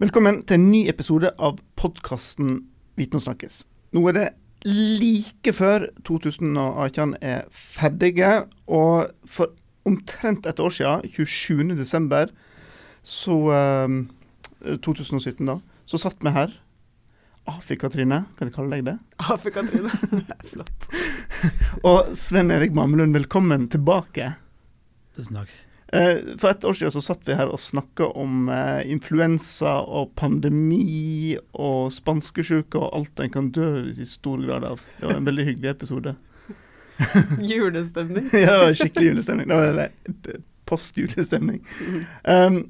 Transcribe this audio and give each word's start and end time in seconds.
Velkommen 0.00 0.38
til 0.48 0.56
en 0.56 0.70
ny 0.72 0.78
episode 0.88 1.28
av 1.36 1.58
podkasten 1.76 2.54
Viten 2.96 3.18
og 3.18 3.20
snakkes. 3.26 3.58
Nå 3.92 4.00
er 4.08 4.16
det 4.16 4.22
like 4.64 5.52
før 5.52 5.84
2018 6.08 7.12
er 7.20 7.42
ferdige, 7.52 8.30
og 8.64 9.12
for 9.28 9.52
omtrent 9.84 10.48
et 10.48 10.64
år 10.64 10.72
siden, 10.72 11.04
27.12. 11.04 12.32
så 13.04 13.38
eh, 13.58 14.00
2017, 14.88 15.44
da, 15.52 15.60
så 15.84 16.00
satt 16.00 16.24
vi 16.24 16.32
her. 16.32 16.56
Afika-Trine, 17.52 18.24
kan 18.40 18.48
jeg 18.48 18.56
kalle 18.56 18.78
deg 18.78 18.88
det? 18.88 18.98
Afika-Trine. 19.20 19.92
Flott. 20.54 20.92
Og 21.84 22.16
Sven 22.16 22.56
Erik 22.56 22.72
Mamelund, 22.72 23.12
velkommen 23.20 23.68
tilbake. 23.68 24.32
Tusen 25.12 25.42
takk. 25.42 25.52
Eh, 25.92 26.36
for 26.38 26.52
et 26.52 26.64
år 26.64 26.76
siden 26.78 26.92
så 26.94 27.02
satt 27.02 27.24
vi 27.26 27.34
her 27.34 27.50
og 27.50 27.58
snakka 27.58 28.12
om 28.18 28.46
eh, 28.54 28.84
influensa 28.92 29.80
og 29.82 30.12
pandemi 30.18 31.34
og 31.50 31.90
spanskesjuke 31.94 32.78
og 32.78 32.92
alt 32.94 33.22
en 33.24 33.32
kan 33.34 33.48
dø 33.54 33.88
i 33.90 34.06
stor 34.06 34.38
grad 34.44 34.66
av. 34.68 34.84
Det 35.00 35.08
var 35.08 35.18
en 35.18 35.26
veldig 35.26 35.48
hyggelig 35.48 35.72
episode. 35.72 36.14
Julestemning. 37.50 38.28
ja, 38.36 38.52
det 38.54 38.60
var 38.62 38.78
skikkelig 38.78 39.08
julestemning. 39.08 39.50
Det 39.50 39.58
var 39.58 39.72
eller, 39.72 40.38
postjulestemning. 40.70 41.58
Um, 42.22 42.62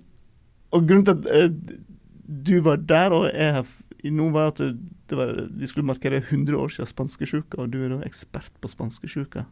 og 0.73 0.87
grunnen 0.89 1.05
til 1.05 1.19
at 1.19 1.30
eh, 1.34 1.77
du 2.25 2.56
var 2.64 2.80
der 2.89 3.12
og 3.12 3.28
jeg 3.28 3.59
her 3.59 3.77
nå, 4.14 4.30
var 4.33 4.55
at 4.55 4.62
det 5.11 5.16
var, 5.19 5.34
vi 5.61 5.69
skulle 5.69 5.84
markere 5.84 6.23
100 6.23 6.56
år 6.56 6.70
siden 6.73 6.89
spanskesjuka, 6.89 7.59
og 7.61 7.73
du 7.75 7.83
er 7.84 7.91
da 7.92 7.98
ekspert 8.06 8.52
på 8.62 8.70
spanskesjuka. 8.70 9.45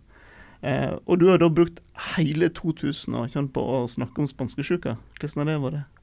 Eh, 0.61 0.95
og 1.07 1.21
du 1.21 1.29
har 1.31 1.39
da 1.39 1.51
brukt 1.53 1.79
hele 2.17 2.49
2018 2.51 3.51
på 3.55 3.63
å 3.63 3.83
snakke 3.91 4.25
om 4.25 4.31
spanskesjuka. 4.31 4.97
Hvordan 5.21 5.45
har 5.45 5.53
det 5.53 5.59
vært? 5.63 5.99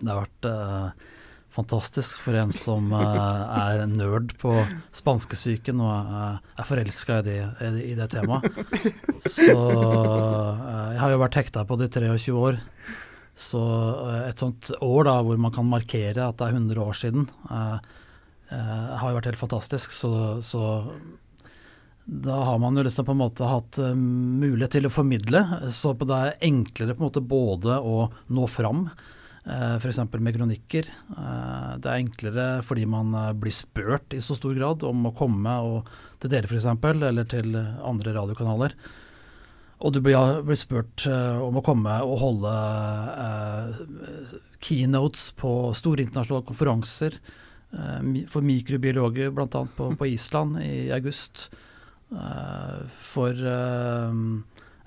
Det 0.00 0.08
har 0.12 0.22
vært 0.22 0.48
eh, 0.48 1.08
fantastisk 1.50 2.20
for 2.22 2.38
en 2.38 2.52
som 2.54 2.92
eh, 2.94 3.40
er 3.58 3.82
nerd 3.90 4.36
på 4.40 4.54
spanskesyken 4.96 5.82
og 5.82 5.92
eh, 6.14 6.50
er 6.62 6.68
forelska 6.68 7.20
i, 7.20 7.24
det, 7.26 7.70
i 7.90 7.94
det 7.98 8.10
temaet. 8.14 8.60
Så 9.26 9.50
eh, 9.50 10.90
jeg 10.94 11.00
har 11.02 11.14
jo 11.14 11.22
vært 11.24 11.40
hekta 11.42 11.66
på 11.66 11.78
det 11.80 11.90
i 11.90 11.94
23 11.98 12.36
år. 12.38 12.60
Så 13.40 13.62
eh, 14.06 14.28
et 14.30 14.42
sånt 14.42 14.70
år 14.78 15.10
da, 15.10 15.16
hvor 15.26 15.40
man 15.42 15.54
kan 15.56 15.66
markere 15.68 16.30
at 16.30 16.38
det 16.38 16.46
er 16.46 16.60
100 16.60 16.84
år 16.84 17.02
siden, 17.02 17.26
har 18.50 19.06
jo 19.06 19.14
vært 19.14 19.28
helt 19.30 19.38
fantastisk. 19.38 19.92
Så, 19.94 20.10
så 20.42 20.62
da 22.10 22.34
har 22.44 22.58
man 22.58 22.76
jo 22.76 22.82
liksom 22.82 23.06
på 23.06 23.14
en 23.14 23.20
måte 23.22 23.46
hatt 23.46 23.78
uh, 23.78 23.94
mulighet 23.94 24.74
til 24.74 24.88
å 24.88 24.90
formidle. 24.90 25.44
Så 25.70 25.92
det 25.94 26.16
er 26.16 26.40
enklere 26.42 26.96
på 26.96 27.04
en 27.04 27.06
måte 27.06 27.22
både 27.22 27.76
å 27.78 28.08
nå 28.34 28.48
fram, 28.50 28.88
uh, 29.46 29.76
f.eks. 29.76 30.00
med 30.18 30.34
kronikker. 30.34 30.88
Uh, 31.14 31.78
det 31.78 31.86
er 31.86 32.00
enklere 32.00 32.48
fordi 32.66 32.88
man 32.90 33.14
blir 33.38 33.54
spurt 33.54 34.16
i 34.16 34.22
så 34.24 34.34
stor 34.38 34.58
grad 34.58 34.82
om 34.88 35.06
å 35.06 35.14
komme 35.14 35.54
og, 35.62 35.92
til 36.18 36.34
dere 36.34 36.50
f.eks., 36.50 36.66
eller 36.66 37.30
til 37.30 37.54
andre 37.54 38.16
radiokanaler. 38.18 38.74
Og 39.80 39.94
du 39.94 40.02
blir, 40.04 40.42
blir 40.44 40.58
spurt 40.60 41.06
om 41.08 41.56
å 41.56 41.64
komme 41.64 41.94
og 42.04 42.18
holde 42.20 42.50
keynotes 44.60 45.30
på 45.40 45.70
store 45.78 46.04
internasjonale 46.04 46.44
konferanser 46.50 47.16
for 48.28 48.44
mikrobiologer, 48.44 49.32
bl.a. 49.32 49.48
På, 49.48 49.88
på 49.96 50.10
Island 50.10 50.60
i 50.60 50.90
august. 50.92 51.46
Eh, 52.10 52.80
for 52.98 53.30
eh, 53.30 54.14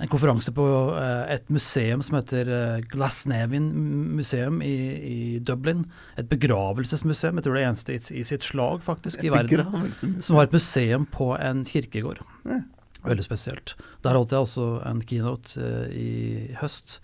en 0.04 0.12
konferanse 0.12 0.52
på 0.56 0.66
eh, 1.00 1.36
et 1.38 1.50
museum 1.54 2.04
som 2.04 2.18
heter 2.20 2.52
Glasnevin 2.92 3.70
museum 4.18 4.62
i, 4.66 4.76
i, 4.98 5.18
Dublin. 5.40 5.86
Et 6.20 6.28
begravelsesmuseum, 6.30 7.40
jeg 7.40 7.48
tror 7.48 7.58
det 7.58 7.64
er 7.64 7.72
eneste 7.72 7.96
i, 7.96 8.02
i 8.20 8.28
sitt 8.28 8.46
slag 8.46 8.84
faktisk 8.84 9.24
i 9.24 9.32
verden. 9.34 9.94
Som 9.94 10.40
har 10.40 10.50
et 10.50 10.56
museum 10.56 11.08
på 11.10 11.34
en 11.40 11.64
kirkegård. 11.68 12.24
Ja. 12.50 12.64
Veldig 13.04 13.26
spesielt. 13.26 13.74
Der 14.04 14.16
holdt 14.16 14.32
jeg 14.32 14.46
også 14.46 14.68
en 14.88 15.02
keynote 15.04 15.66
i 15.92 16.54
høst. 16.62 17.02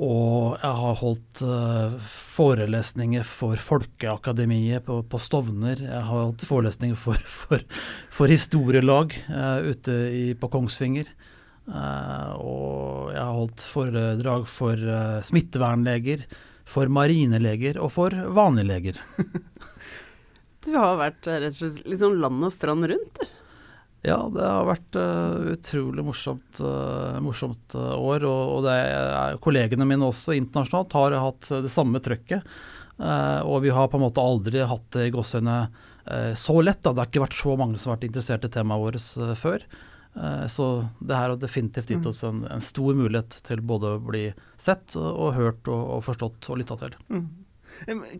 Og 0.00 0.54
jeg 0.56 0.76
har 0.80 0.94
holdt 0.96 1.40
uh, 1.44 1.96
forelesninger 2.00 3.24
for 3.28 3.60
Folkeakademiet 3.60 4.86
på, 4.86 5.02
på, 5.04 5.20
Stovner. 5.20 5.82
Jeg 5.82 6.04
har 6.06 6.22
holdt 6.24 6.44
forelesninger 6.48 6.96
for, 6.96 7.20
for, 7.28 7.60
for 8.14 8.32
historielag 8.32 9.12
uh, 9.28 9.60
ute 9.68 9.96
i, 10.16 10.22
på 10.40 10.48
Kongsvinger. 10.52 11.10
Uh, 11.68 12.32
og 12.40 13.10
jeg 13.12 13.20
har 13.20 13.36
holdt 13.36 13.66
foredrag 13.74 14.46
for 14.48 14.88
smittevernleger, 15.28 16.24
for 16.70 16.88
marineleger 16.88 17.76
og 17.82 17.92
for 17.92 18.16
vanlige 18.32 18.70
leger. 18.70 19.02
du 20.64 20.72
har 20.78 20.96
vært 21.02 21.28
rett 21.28 21.52
og 21.52 21.60
slett 21.60 21.92
liksom 21.92 22.16
land 22.24 22.48
og 22.48 22.56
strand 22.56 22.88
rundt, 22.88 23.20
du? 23.20 23.36
Ja, 24.00 24.16
det 24.32 24.40
har 24.40 24.64
vært 24.64 24.96
uh, 24.96 25.52
utrolig 25.52 26.04
morsomt, 26.06 26.60
uh, 26.64 27.18
morsomt 27.20 27.74
uh, 27.76 27.92
år. 28.00 28.24
Og, 28.24 28.54
og 28.56 28.68
er, 28.72 29.36
kollegene 29.44 29.84
mine 29.88 30.08
også 30.08 30.36
internasjonalt 30.38 30.96
har 30.96 31.18
hatt 31.20 31.50
det 31.66 31.72
samme 31.72 32.00
trøkket. 32.00 32.46
og 33.00 33.62
vi 33.64 33.70
har 33.72 33.88
på 33.88 33.96
en 33.96 34.04
måte 34.04 34.20
aldri 34.20 34.60
hatt 34.60 34.90
det 34.92 35.06
i 35.08 35.12
gåseøynene 35.12 36.34
så 36.36 36.56
lett. 36.60 36.82
Da. 36.82 36.92
Det 36.92 37.00
har 37.00 37.08
ikke 37.08 37.22
vært 37.22 37.38
så 37.38 37.54
mange 37.56 37.78
som 37.78 37.90
har 37.90 37.98
vært 37.98 38.08
interessert 38.08 38.44
i 38.44 38.50
temaet 38.52 38.82
vårt 38.82 39.36
før. 39.38 39.64
så 40.52 40.66
det 40.98 41.16
her 41.16 41.30
har 41.30 41.38
definitivt 41.40 41.92
gitt 41.92 42.04
mm. 42.04 42.08
oss 42.10 42.22
en, 42.24 42.42
en, 42.50 42.60
stor 42.60 42.96
mulighet 42.98 43.38
til 43.46 43.62
både 43.62 43.94
å 43.94 44.02
bli 44.04 44.24
sett 44.58 44.96
og 44.98 45.32
hørt 45.36 45.68
og, 45.68 45.80
og 45.96 46.04
forstått 46.08 46.50
og 46.50 46.60
lytta 46.60 46.76
til. 46.82 46.96
Mm. 47.08 47.28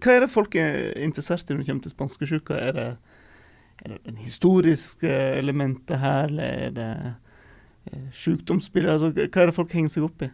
Hva 0.01 0.15
er 0.15 0.25
det 0.25 0.33
folk 0.33 0.57
er 0.61 0.79
interessert 1.03 1.49
i 1.49 1.57
når 1.57 1.65
det 1.65 1.71
kommer 1.71 1.89
til 1.89 1.97
spanskesjuka? 1.97 2.57
Er 2.57 2.77
det 2.79 2.89
er 3.81 3.95
det 3.95 4.01
den 4.05 4.21
historiske 4.21 5.11
elementet 5.39 6.01
her, 6.03 6.29
eller 6.29 6.67
er 6.69 6.77
det 6.77 6.91
eh. 7.01 7.17
Altså, 7.91 9.09
hva 9.11 9.41
er 9.41 9.49
det 9.49 9.57
folk 9.57 9.73
henger 9.73 9.93
seg 9.95 10.05
opp 10.05 10.23
i? 10.23 10.29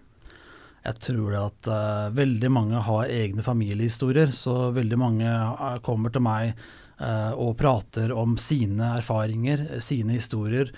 Jeg 0.87 0.99
tror 1.03 1.31
det 1.33 1.39
at 1.41 1.69
uh, 1.71 2.15
veldig 2.15 2.51
mange 2.53 2.81
har 2.89 3.11
egne 3.11 3.43
familiehistorier. 3.43 4.33
Så 4.35 4.71
veldig 4.77 4.99
mange 5.01 5.31
uh, 5.31 5.79
kommer 5.87 6.12
til 6.15 6.23
meg 6.27 6.53
uh, 7.01 7.33
og 7.35 7.56
prater 7.59 8.12
om 8.15 8.37
sine 8.39 8.93
erfaringer, 8.99 9.65
sine 9.83 10.19
historier. 10.19 10.71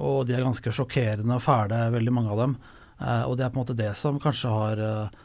Og 0.00 0.24
de 0.28 0.36
er 0.36 0.44
ganske 0.44 0.72
sjokkerende 0.72 1.36
og 1.36 1.44
fæle, 1.44 1.82
veldig 1.92 2.14
mange 2.14 2.32
av 2.32 2.44
dem. 2.44 2.54
og 3.00 3.36
det 3.36 3.44
er 3.44 3.50
på 3.50 3.58
en 3.58 3.64
måte 3.64 3.76
det 3.76 3.90
som 3.98 4.20
kanskje 4.22 4.52
har 4.54 4.80
uh, 4.80 5.18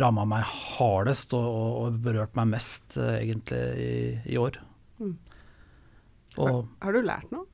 ramma 0.00 0.24
meg 0.26 0.46
hardest 0.48 1.34
og, 1.36 1.46
og, 1.84 1.98
berørt 2.02 2.34
meg 2.38 2.48
mest, 2.56 2.96
egentlig, 2.96 3.62
i, 3.78 3.92
i 4.32 4.38
år. 4.40 4.58
Mm. 4.98 5.12
Har, 6.38 6.64
har, 6.82 6.96
du 6.96 7.06
lært 7.06 7.30
noe? 7.34 7.46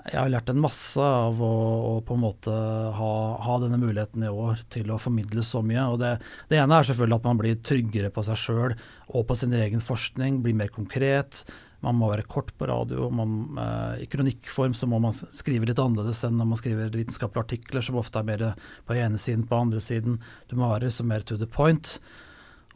Jeg 0.00 0.16
har 0.16 0.30
lært 0.32 0.48
en 0.48 0.60
masse 0.62 1.04
av 1.04 1.40
å, 1.44 1.54
å 1.90 1.94
på 2.06 2.16
en 2.16 2.22
måte 2.22 2.52
ha, 2.96 3.14
ha, 3.44 3.56
denne 3.60 3.78
muligheten 3.80 4.24
i 4.24 4.30
år 4.32 4.62
til 4.72 4.92
å 4.92 5.00
formidle 5.00 5.44
så 5.44 5.60
mye. 5.64 5.82
Og 5.92 5.98
det, 6.00 6.14
det 6.48 6.60
ene 6.60 6.78
er 6.78 6.88
selvfølgelig 6.88 7.18
at 7.20 7.26
man 7.28 7.40
blir 7.40 7.58
tryggere 7.66 8.12
på 8.14 8.24
seg 8.24 8.40
sjøl 8.40 8.76
og 9.10 9.26
på 9.28 9.36
sin 9.36 9.52
egen 9.56 9.84
forskning, 9.84 10.40
blir 10.44 10.56
mer 10.56 10.72
konkret. 10.72 11.44
Man 11.84 11.96
må 11.96 12.10
være 12.10 12.28
kort 12.28 12.52
på 12.56 12.68
radio. 12.68 13.10
Man, 13.12 13.36
eh, 13.60 14.04
I 14.04 14.08
kronikkform 14.12 14.74
så 14.76 14.88
må 14.88 15.00
man 15.04 15.16
skrive 15.16 15.68
litt 15.68 15.80
annerledes 15.80 16.24
enn 16.28 16.36
når 16.40 16.50
man 16.52 16.60
skriver 16.60 16.96
vitenskapelige 16.96 17.46
artikler, 17.46 17.84
som 17.84 18.00
ofte 18.00 18.20
er 18.20 18.28
mer 18.28 18.48
på 18.88 18.96
ene 18.96 19.20
siden, 19.20 19.46
på 19.48 19.60
andre 19.60 19.84
siden. 19.84 20.18
Du 20.48 20.56
må 20.60 20.68
være 20.72 20.92
så 20.92 21.06
mer 21.08 21.24
to 21.24 21.40
the 21.40 21.48
point. 21.48 21.98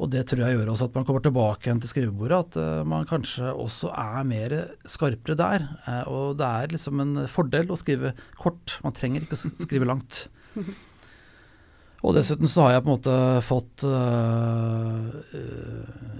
Og 0.02 0.10
det 0.10 0.24
tror 0.26 0.42
jeg 0.42 0.56
gjør 0.56 0.72
også 0.72 0.88
at 0.88 0.96
man 0.96 1.04
kommer 1.06 1.22
tilbake 1.22 1.68
igjen 1.68 1.82
til 1.82 1.92
skrivebordet, 1.92 2.38
at 2.40 2.56
uh, 2.58 2.86
man 2.88 3.06
kanskje 3.06 3.52
også 3.52 3.92
er 3.94 4.24
mer 4.26 4.56
skarpere 4.90 5.38
der. 5.38 5.68
Uh, 5.86 6.02
og 6.10 6.40
det 6.40 6.48
er 6.48 6.74
liksom 6.74 7.04
en 7.04 7.20
fordel 7.30 7.70
å 7.70 7.78
skrive 7.78 8.14
kort, 8.40 8.80
man 8.82 8.96
trenger 8.96 9.22
ikke 9.22 9.38
å 9.38 9.54
skrive 9.62 9.88
langt. 9.88 10.26
Og 12.04 12.12
dessuten 12.12 12.50
så 12.50 12.66
har 12.66 12.74
jeg 12.74 12.82
på 12.84 12.90
en 12.90 12.96
måte 12.98 13.14
fått 13.46 13.86
uh, 13.88 15.14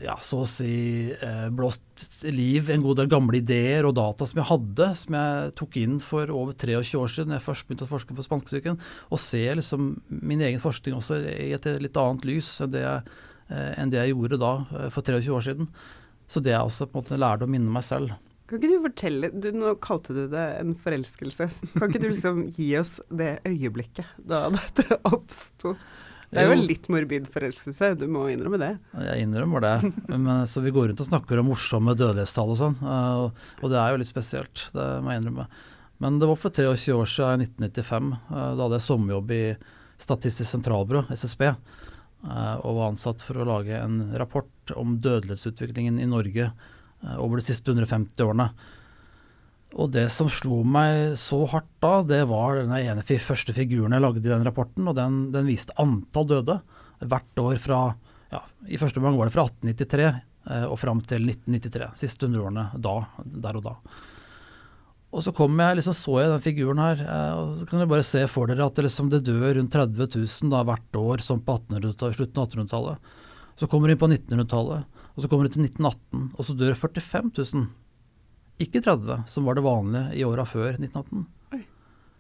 ja, 0.06 0.14
så 0.25 0.44
å 0.44 0.49
si 0.49 1.10
blåst 1.52 2.25
liv 2.31 2.70
en 2.72 2.87
god 2.87 3.02
del 3.02 3.10
gamle 3.10 3.43
ideer 3.43 3.84
og 3.84 3.99
data 3.99 4.25
som 4.25 4.40
jeg 4.40 4.49
hadde, 4.49 4.88
som 5.02 5.19
jeg 5.19 5.52
tok 5.58 5.82
inn 5.82 5.99
for 6.00 6.31
over 6.31 6.54
23 6.54 7.02
år 7.02 7.12
siden 7.19 7.37
jeg 7.37 7.44
først 7.50 7.66
begynte 7.66 7.90
å 7.90 7.90
forske 7.90 8.16
på 8.16 8.25
spanskesyken, 8.25 8.81
og 9.10 9.20
ser 9.26 9.58
liksom 9.58 9.96
min 10.08 10.46
egen 10.46 10.62
forskning 10.62 10.96
også 11.02 11.20
i 11.26 11.52
et 11.58 11.72
litt 11.82 12.00
annet 12.00 12.31
lys 12.31 12.54
enn 12.64 12.72
det 12.78 12.87
jeg 12.87 12.99
Eh, 13.04 13.31
enn 13.50 13.93
det 13.93 14.00
jeg 14.00 14.14
gjorde 14.14 14.41
da, 14.41 14.52
eh, 14.79 14.91
for 14.94 15.05
23 15.05 15.35
år 15.35 15.44
siden. 15.49 15.69
Så 16.31 16.41
det 16.41 16.55
er 16.55 16.62
også 16.62 16.88
på 16.88 16.99
en 16.99 17.05
måte 17.05 17.20
lærdom 17.20 17.52
minne 17.52 17.73
meg 17.73 17.85
selv. 17.85 18.14
Kan 18.49 18.61
ikke 18.61 18.70
du 18.73 18.85
fortelle, 18.85 19.29
du, 19.32 19.50
Nå 19.56 19.75
kalte 19.85 20.17
du 20.17 20.25
det 20.32 20.44
en 20.61 20.75
forelskelse. 20.76 21.49
Kan 21.76 21.91
ikke 21.91 22.02
du 22.02 22.11
liksom 22.11 22.46
gi 22.52 22.70
oss 22.81 22.99
det 23.08 23.38
øyeblikket 23.49 24.19
da 24.20 24.46
dette 24.52 24.99
oppsto? 25.12 25.75
Det 26.35 26.43
er 26.43 26.49
jo 26.50 26.56
en 26.56 26.67
litt 26.67 26.88
morbid 26.91 27.29
forelskelse, 27.31 27.93
du 28.00 28.08
må 28.11 28.25
innrømme 28.32 28.58
det. 28.58 28.73
Jeg 29.06 29.23
innrømmer 29.23 29.62
det. 29.62 29.75
Men, 30.11 30.26
så 30.50 30.64
vi 30.64 30.73
går 30.75 30.90
rundt 30.90 31.02
og 31.05 31.06
snakker 31.06 31.38
om 31.38 31.47
morsomme 31.52 31.94
dødelighetstall 31.94 32.50
og 32.56 32.58
sånn, 32.58 32.75
eh, 32.82 33.47
og 33.62 33.70
det 33.70 33.79
er 33.79 33.94
jo 33.94 34.00
litt 34.02 34.11
spesielt. 34.11 34.67
Det 34.75 34.88
må 35.05 35.12
jeg 35.12 35.23
innrømme. 35.23 35.47
Men 36.02 36.19
det 36.19 36.29
var 36.29 36.40
for 36.40 36.50
23 36.50 36.97
år 36.97 37.08
siden, 37.08 37.44
i 37.44 37.49
1995. 37.55 38.11
Da 38.35 38.50
hadde 38.64 38.81
jeg 38.81 38.87
sommerjobb 38.88 39.35
i 39.37 39.44
Statistisk 40.05 40.50
sentralbyrå, 40.50 41.05
SSB. 41.14 41.47
Uh, 42.25 42.56
og 42.65 42.79
var 42.79 42.93
ansatt 42.93 43.25
for 43.25 43.41
å 43.41 43.49
lage 43.49 43.76
en 43.79 44.15
rapport 44.21 44.75
om 44.76 44.97
dødelighetsutviklingen 45.05 46.00
i 46.03 46.09
Norge 46.11 46.50
uh, 46.50 47.17
over 47.19 47.41
de 47.41 47.47
siste 47.47 47.73
150 47.73 48.25
årene. 48.25 48.49
Og 49.75 49.91
det 49.91 50.06
som 50.15 50.31
slo 50.31 50.61
meg 50.67 51.17
så 51.19 51.41
hardt 51.50 51.71
da, 51.82 51.97
det 52.06 52.23
var 52.31 52.61
den 52.61 52.75
ene 52.76 53.03
første 53.03 53.55
figuren 53.56 53.94
jeg 53.97 54.05
lagde 54.05 54.23
i 54.23 54.31
den 54.31 54.47
rapporten, 54.47 54.87
og 54.87 54.94
den, 54.99 55.29
den 55.35 55.49
viste 55.50 55.75
antall 55.82 56.29
døde 56.31 56.61
hvert 57.05 57.43
år 57.43 57.59
fra 57.59 57.81
ja, 58.31 58.41
I 58.67 58.79
første 58.81 59.00
omgang 59.00 59.19
var 59.19 59.29
det 59.29 59.35
fra 59.35 59.44
1893 59.47 60.05
eh, 60.06 60.67
og 60.67 60.79
fram 60.81 61.03
til 61.06 61.26
1993. 61.29 61.91
Siste 62.00 62.26
hundreårene 62.26 62.69
da, 62.82 62.94
der 63.23 63.59
og 63.61 63.67
da. 63.67 63.75
Og 65.14 65.22
så 65.22 65.31
kom 65.31 65.61
jeg, 65.62 65.78
liksom 65.78 65.94
så 65.94 66.16
jeg 66.19 66.31
den 66.32 66.43
figuren 66.43 66.81
her, 66.82 67.02
eh, 67.05 67.34
og 67.38 67.52
så 67.61 67.69
kan 67.69 67.78
dere 67.78 67.90
bare 67.93 68.06
se 68.06 68.25
for 68.31 68.50
dere 68.50 68.66
at 68.66 68.75
det, 68.75 68.88
liksom, 68.88 69.12
det 69.12 69.22
dør 69.28 69.52
rundt 69.61 69.76
30 69.76 70.08
000 70.11 70.50
da, 70.50 70.64
hvert 70.66 70.99
år, 70.99 71.22
som 71.22 71.43
på 71.44 71.55
slutten 71.62 72.40
av 72.43 72.49
1800-tallet. 72.49 73.12
Så 73.61 73.69
kommer 73.70 73.87
vi 73.87 73.94
inn 73.94 74.00
på 74.00 74.11
1900-tallet, 74.11 75.02
og 75.14 75.22
så 75.22 75.31
kommer 75.31 75.46
vi 75.46 75.55
til 75.55 75.69
1918, 75.69 76.25
og 76.34 76.49
så 76.49 76.56
dør 76.58 76.75
45 76.81 77.31
000. 77.38 77.69
Ikke 78.64 78.82
30, 78.82 79.22
som 79.31 79.46
var 79.46 79.55
det 79.55 79.66
vanlige 79.66 80.19
i 80.19 80.26
åra 80.26 80.46
før 80.46 80.75
1918. 80.81 81.22
Oi. 81.55 81.62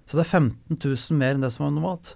Så 0.06 0.18
det 0.18 0.24
er 0.24 0.30
15 0.30 0.78
000 0.78 1.18
mer 1.18 1.34
enn 1.34 1.42
det 1.42 1.50
som 1.54 1.66
var 1.66 1.74
normalt. 1.74 2.14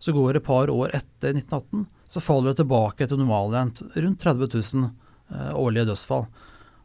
Så 0.00 0.14
går 0.14 0.36
det 0.36 0.44
et 0.44 0.46
par 0.46 0.70
år 0.70 0.94
etter 0.94 1.34
1918, 1.34 1.88
så 2.10 2.22
faller 2.22 2.52
det 2.54 2.62
tilbake 2.62 3.10
til 3.10 3.18
normalen 3.18 3.74
igjen. 3.74 3.92
Rundt 4.06 4.22
30 4.22 4.54
000 4.54 4.86
eh, 5.34 5.52
årlige 5.58 5.90
dødsfall. 5.90 6.28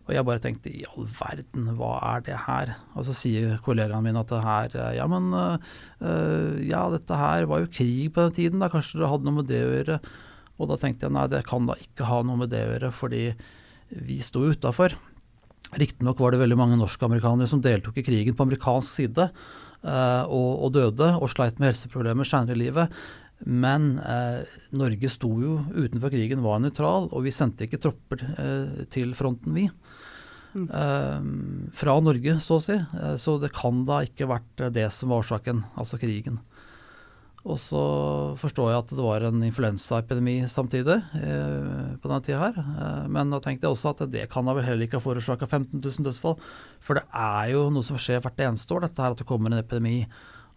Og 0.06 0.14
jeg 0.14 0.26
bare 0.28 0.42
tenkte 0.42 0.70
i 0.70 0.84
all 0.86 1.08
verden, 1.10 1.72
hva 1.80 1.96
er 2.12 2.26
det 2.28 2.38
her? 2.46 2.76
Og 2.94 3.08
så 3.08 3.16
sier 3.18 3.58
kollegaene 3.66 4.06
mine 4.06 4.22
at 4.22 4.30
det 4.30 4.44
her 4.46 4.78
eh, 4.78 4.94
Ja, 5.00 5.08
men 5.10 5.34
øh, 5.34 6.62
ja, 6.62 6.84
dette 6.94 7.18
her 7.18 7.50
var 7.50 7.64
jo 7.64 7.72
krig 7.74 8.14
på 8.14 8.28
den 8.28 8.38
tiden, 8.38 8.62
da 8.62 8.70
kanskje 8.70 9.02
det 9.02 9.10
hadde 9.10 9.26
noe 9.26 9.40
med 9.40 9.50
det 9.50 9.64
å 9.66 9.74
gjøre. 9.74 10.00
Og 10.56 10.70
da 10.72 10.78
tenkte 10.80 11.08
jeg 11.08 11.16
nei, 11.18 11.26
det 11.32 11.44
kan 11.50 11.66
da 11.68 11.76
ikke 11.82 12.08
ha 12.08 12.22
noe 12.24 12.44
med 12.44 12.54
det 12.54 12.64
å 12.64 12.72
gjøre, 12.76 12.94
fordi 12.96 13.26
vi 14.06 14.22
sto 14.24 14.46
utafor. 14.46 14.96
Riktignok 15.76 16.22
var 16.22 16.34
det 16.34 16.42
veldig 16.44 16.58
mange 16.60 16.78
norskamerikanere 16.80 17.50
som 17.50 17.62
deltok 17.64 17.98
i 18.00 18.06
krigen 18.06 18.38
på 18.38 18.46
amerikansk 18.46 19.02
side 19.02 19.28
uh, 19.28 20.24
og, 20.30 20.52
og, 20.62 20.70
døde 20.78 21.10
og 21.18 21.32
sleit 21.34 21.60
med 21.60 21.74
helseproblemer 21.74 22.28
senere 22.28 22.56
i 22.56 22.62
livet. 22.62 22.94
Men 23.44 23.98
eh, 24.00 24.48
Norge 24.78 25.12
sto 25.12 25.30
jo 25.42 25.60
utenfor 25.76 26.14
krigen, 26.14 26.44
var 26.46 26.62
nøytral, 26.64 27.10
og 27.12 27.26
vi 27.26 27.34
sendte 27.36 27.68
ikke 27.68 27.82
tropper 27.84 28.24
eh, 28.40 28.84
til 28.94 29.12
fronten, 29.18 29.56
vi. 29.58 29.68
Mm. 30.56 30.68
Eh, 30.72 31.72
fra 31.76 31.98
Norge, 32.00 32.38
så 32.42 32.60
å 32.60 32.64
si. 32.64 32.78
Eh, 32.80 33.16
så 33.22 33.36
det 33.42 33.52
kan 33.56 33.84
da 33.88 34.02
ikke 34.08 34.30
vært 34.32 34.68
det 34.76 34.88
som 34.96 35.12
var 35.12 35.26
årsaken, 35.26 35.66
altså 35.76 36.00
krigen. 36.02 36.40
Og 37.46 37.60
så 37.62 37.82
forstår 38.42 38.72
jeg 38.72 38.82
at 38.82 38.92
det 38.98 39.04
var 39.06 39.24
en 39.28 39.44
influensaepidemi 39.46 40.40
samtidig 40.50 40.96
eh, 41.20 41.92
på 42.02 42.10
denne 42.10 42.24
tida 42.26 42.40
her. 42.42 42.56
Eh, 42.58 43.04
men 43.14 43.30
da 43.30 43.38
tenkte 43.44 43.68
jeg 43.68 43.76
også 43.76 43.92
at 43.94 44.02
det 44.10 44.26
kan 44.32 44.48
da 44.50 44.56
vel 44.58 44.66
heller 44.66 44.88
ikke 44.88 44.98
ha 44.98 45.06
forårsaka 45.06 45.46
15 45.46 45.78
000 45.78 46.08
dødsfall. 46.08 46.40
For 46.82 46.98
det 46.98 47.06
er 47.14 47.52
jo 47.54 47.68
noe 47.74 47.86
som 47.86 48.02
skjer 48.02 48.24
hvert 48.24 48.42
eneste 48.48 48.74
år, 48.74 48.88
dette 48.88 49.06
her 49.06 49.14
at 49.14 49.22
det 49.22 49.30
kommer 49.30 49.54
en 49.54 49.62
epidemi. 49.62 50.00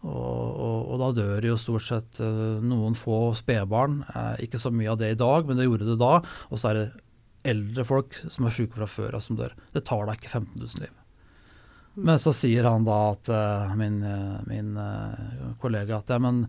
Og, 0.07 0.13
og, 0.15 0.77
og, 0.93 0.95
da 1.01 1.09
dør 1.17 1.47
jo 1.49 1.57
stort 1.59 1.87
sett 1.89 2.21
uh, 2.23 2.61
noen 2.63 2.95
få 2.99 3.33
spedbarn. 3.39 4.01
Uh, 4.13 4.37
ikke 4.45 4.61
så 4.63 4.71
mye 4.71 4.93
av 4.93 5.01
det 5.01 5.13
i 5.15 5.19
dag, 5.19 5.49
men 5.49 5.59
det 5.59 5.67
gjorde 5.67 5.89
det 5.89 5.99
da. 5.99 6.15
Og 6.53 6.61
så 6.61 6.71
er 6.71 6.79
det 6.79 6.87
eldre 7.49 7.87
folk 7.87 8.15
som 8.31 8.47
er 8.47 8.55
syke 8.55 8.79
fra 8.79 8.87
før 8.91 9.19
av, 9.19 9.25
som 9.25 9.39
dør. 9.39 9.57
Det 9.75 9.83
tar 9.89 10.07
da 10.07 10.15
ikke 10.15 10.31
15 10.31 10.53
000 10.55 10.85
liv. 10.85 10.93
Mm. 11.97 12.05
Men 12.11 12.21
så 12.23 12.35
sier 12.37 12.69
han 12.69 12.87
da 12.87 12.99
at 13.13 13.31
uh, 13.33 13.73
min, 13.79 13.99
min 14.47 14.77
kollega 15.63 15.99
at 15.99 16.15
ja, 16.15 16.21
men 16.23 16.45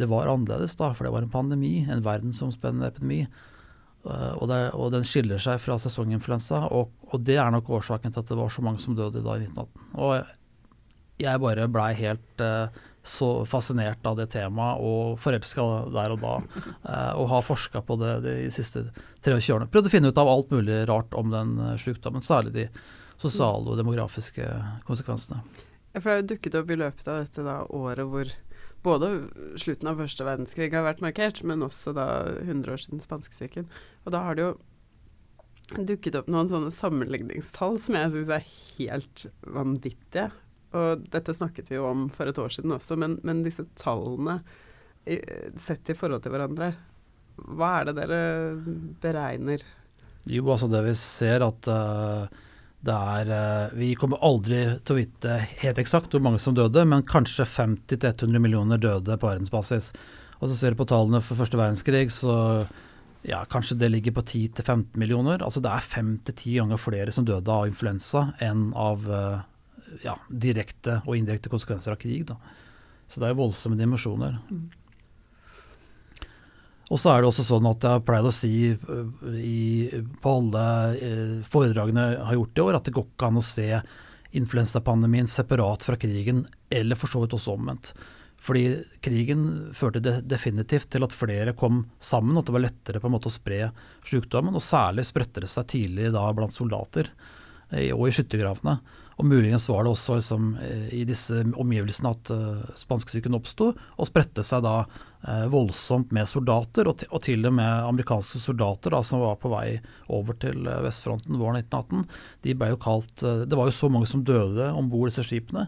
det 0.00 0.08
var 0.10 0.28
annerledes 0.32 0.76
da, 0.80 0.92
for 0.96 1.06
det 1.06 1.14
var 1.14 1.24
en 1.24 1.32
pandemi, 1.32 1.80
en 1.88 2.04
verdensomspennende 2.04 2.88
epidemi. 2.88 3.22
Og, 4.00 4.46
det, 4.48 4.58
og, 4.72 4.86
den 4.94 5.04
skiller 5.04 5.36
seg 5.36 5.58
fra 5.60 5.74
sesonginfluensa, 5.76 6.62
og, 6.72 6.88
og, 7.10 7.18
det 7.20 7.36
er 7.36 7.50
nok 7.52 7.68
årsaken 7.76 8.14
til 8.14 8.22
at 8.22 8.30
det 8.32 8.38
var 8.38 8.48
så 8.48 8.64
mange 8.64 8.80
som 8.80 8.96
døde 8.96 9.20
da 9.20 9.34
i 9.36 9.44
1918. 9.44 9.90
Og 10.00 10.14
jeg 11.20 11.42
bare 11.44 11.68
blei 11.68 11.90
helt 11.98 12.44
uh, 12.44 12.80
så 13.02 13.44
fascinert 13.48 14.04
av 14.06 14.18
det 14.18 14.26
temaet 14.34 14.82
og 14.84 15.16
forelska 15.22 15.64
der 15.94 16.14
og 16.14 16.20
da. 16.20 16.34
Eh, 16.84 17.12
og 17.16 17.30
har 17.32 17.46
forska 17.46 17.82
på 17.86 17.96
det 18.00 18.14
de 18.26 18.34
siste 18.52 18.84
23 19.24 19.54
årene. 19.54 19.70
Prøvd 19.72 19.88
å 19.88 19.92
finne 19.92 20.12
ut 20.12 20.20
av 20.20 20.28
alt 20.28 20.52
mulig 20.52 20.82
rart 20.90 21.16
om 21.16 21.32
den 21.32 21.56
eh, 21.64 21.78
sykdommen, 21.80 22.24
særlig 22.24 22.52
de 22.56 22.66
sosiale 23.20 23.72
og 23.72 23.80
demografiske 23.80 24.46
konsekvensene. 24.88 25.40
Ja, 25.94 26.00
for 26.00 26.10
det 26.10 26.16
har 26.18 26.28
dukket 26.34 26.56
opp 26.60 26.70
i 26.70 26.78
løpet 26.78 27.08
av 27.10 27.22
dette 27.24 27.44
da, 27.44 27.56
året 27.74 28.08
hvor 28.08 28.32
både 28.84 29.10
slutten 29.60 29.90
av 29.90 30.00
første 30.00 30.24
verdenskrig 30.24 30.70
har 30.72 30.86
vært 30.86 31.02
markert, 31.04 31.42
men 31.44 31.64
også 31.66 31.92
da 31.96 32.06
100 32.40 32.72
år 32.72 32.84
siden 32.84 33.02
spanskesyken. 33.04 33.68
Og 34.06 34.14
da 34.14 34.22
har 34.24 34.38
det 34.38 34.46
jo 34.46 34.52
dukket 35.90 36.16
opp 36.18 36.30
noen 36.32 36.48
sånne 36.50 36.72
sammenligningstall 36.74 37.76
som 37.80 37.98
jeg 37.98 38.14
syns 38.14 38.32
er 38.34 38.46
helt 38.78 39.26
vanvittige. 39.44 40.30
Og 40.76 41.06
dette 41.10 41.34
snakket 41.34 41.70
vi 41.72 41.78
jo 41.78 41.88
om 41.88 42.08
for 42.14 42.30
et 42.30 42.38
år 42.38 42.52
siden 42.54 42.76
også, 42.76 42.98
men, 43.00 43.18
men 43.26 43.42
disse 43.46 43.66
tallene 43.78 44.40
sett 45.58 45.90
i 45.90 45.96
forhold 45.96 46.22
til 46.22 46.34
hverandre, 46.34 46.74
hva 47.56 47.70
er 47.78 47.88
det 47.88 47.96
dere 47.96 48.20
beregner? 49.02 49.64
Jo, 50.28 50.44
altså 50.52 50.68
det 50.70 50.82
vi 50.84 50.94
ser 50.98 51.44
at 51.46 51.68
uh, 51.72 52.28
det 52.84 52.96
er 52.96 53.30
uh, 53.32 53.76
Vi 53.76 53.94
kommer 53.98 54.20
aldri 54.24 54.60
til 54.84 54.94
å 54.94 54.98
vite 54.98 55.38
helt 55.62 55.80
eksakt 55.80 56.12
hvor 56.12 56.24
mange 56.24 56.40
som 56.42 56.56
døde, 56.56 56.84
men 56.88 57.06
kanskje 57.08 57.48
50-100 57.48 58.36
millioner 58.42 58.80
døde 58.80 59.16
på 59.16 59.30
verdensbasis. 59.30 59.94
Og 60.40 60.48
så 60.50 60.56
ser 60.56 60.74
du 60.74 60.80
på 60.80 60.88
tallene 60.88 61.22
for 61.24 61.40
første 61.40 61.58
verdenskrig, 61.60 62.06
så 62.12 62.34
ja, 63.28 63.42
kanskje 63.52 63.76
det 63.80 63.90
ligger 63.92 64.14
på 64.16 64.24
10-15 64.24 64.96
millioner. 65.00 65.42
Altså 65.44 65.60
det 65.64 65.72
er 65.72 65.84
5-10 65.84 66.56
ganger 66.56 66.80
flere 66.80 67.12
som 67.12 67.26
døde 67.28 67.52
av 67.52 67.68
influensa 67.68 68.30
enn 68.44 68.70
av 68.76 69.04
uh, 69.08 69.40
ja, 70.04 70.16
direkte 70.28 71.00
og 71.06 71.16
indirekte 71.16 71.52
konsekvenser 71.52 71.94
av 71.94 72.00
krig. 72.00 72.26
Da. 72.28 72.36
Så 73.10 73.22
det 73.22 73.30
er 73.30 73.38
voldsomme 73.38 73.78
dimensjoner. 73.78 74.38
Og 76.90 76.98
så 76.98 77.12
er 77.12 77.22
det 77.22 77.30
også 77.30 77.46
sånn 77.46 77.68
at 77.70 77.84
jeg 77.86 77.98
har 77.98 78.06
pleid 78.06 78.26
å 78.26 78.34
si 78.34 78.54
uh, 78.74 79.34
i, 79.38 79.90
på 80.22 80.36
alle 80.40 80.62
uh, 80.98 81.34
foredragene 81.46 82.06
jeg 82.16 82.24
har 82.26 82.38
gjort 82.40 82.58
i 82.58 82.64
år, 82.64 82.78
at 82.78 82.88
det 82.88 82.94
går 82.96 83.06
ikke 83.06 83.28
an 83.28 83.38
å 83.38 83.46
se 83.46 83.68
influensapandemien 84.40 85.30
separat 85.30 85.86
fra 85.86 85.98
krigen, 85.98 86.44
eller 86.70 86.98
for 86.98 87.10
så 87.10 87.22
vidt 87.22 87.36
også 87.38 87.54
omvendt. 87.54 87.92
Fordi 88.40 88.64
krigen 89.04 89.42
førte 89.76 90.00
definitivt 90.24 90.88
til 90.94 91.04
at 91.04 91.14
flere 91.14 91.52
kom 91.58 91.82
sammen, 92.00 92.34
og 92.34 92.42
at 92.42 92.48
det 92.48 92.56
var 92.56 92.64
lettere 92.64 93.02
på 93.02 93.10
en 93.10 93.14
måte 93.14 93.28
å 93.28 93.34
spre 93.34 93.66
sykdommen. 94.08 94.56
Og 94.56 94.64
særlig 94.64 95.04
spredte 95.10 95.44
det 95.44 95.50
seg 95.52 95.68
tidlig 95.68 96.08
da 96.14 96.24
blant 96.36 96.56
soldater 96.56 97.10
eh, 97.68 97.90
og 97.92 98.06
i 98.08 98.14
skyttergravene. 98.16 98.78
Og 99.20 99.26
muligens 99.28 99.66
var 99.68 99.84
det 99.84 99.90
også 99.92 100.16
liksom, 100.16 100.44
eh, 100.64 100.88
i 100.96 101.02
disse 101.04 101.42
omgivelsene 101.44 102.12
at 102.14 102.30
uh, 102.32 102.70
spanskesyken 102.78 103.36
oppsto, 103.36 103.66
og 103.76 104.08
spredte 104.08 104.40
seg 104.48 104.62
da 104.64 104.86
uh, 104.86 105.44
voldsomt 105.52 106.14
med 106.16 106.28
soldater, 106.30 106.88
og, 106.88 107.04
og, 107.10 107.20
til 107.26 107.44
og 107.44 107.52
med 107.58 107.84
amerikanske 107.90 108.40
soldater 108.40 108.96
da, 108.96 109.02
som 109.04 109.20
var 109.20 109.36
på 109.42 109.52
vei 109.52 109.74
over 110.08 110.38
til 110.40 110.64
uh, 110.64 110.78
vestfronten 110.86 111.36
våren 111.36 111.60
1918. 111.60 112.08
De 112.48 112.56
ble 112.56 112.70
jo 112.72 112.80
kalt, 112.80 113.12
uh, 113.26 113.44
Det 113.44 113.60
var 113.60 113.68
jo 113.68 113.76
så 113.76 113.92
mange 113.92 114.08
som 114.08 114.24
døde 114.24 114.72
om 114.72 114.88
bord 114.88 115.12
disse 115.12 115.26
skipene. 115.28 115.66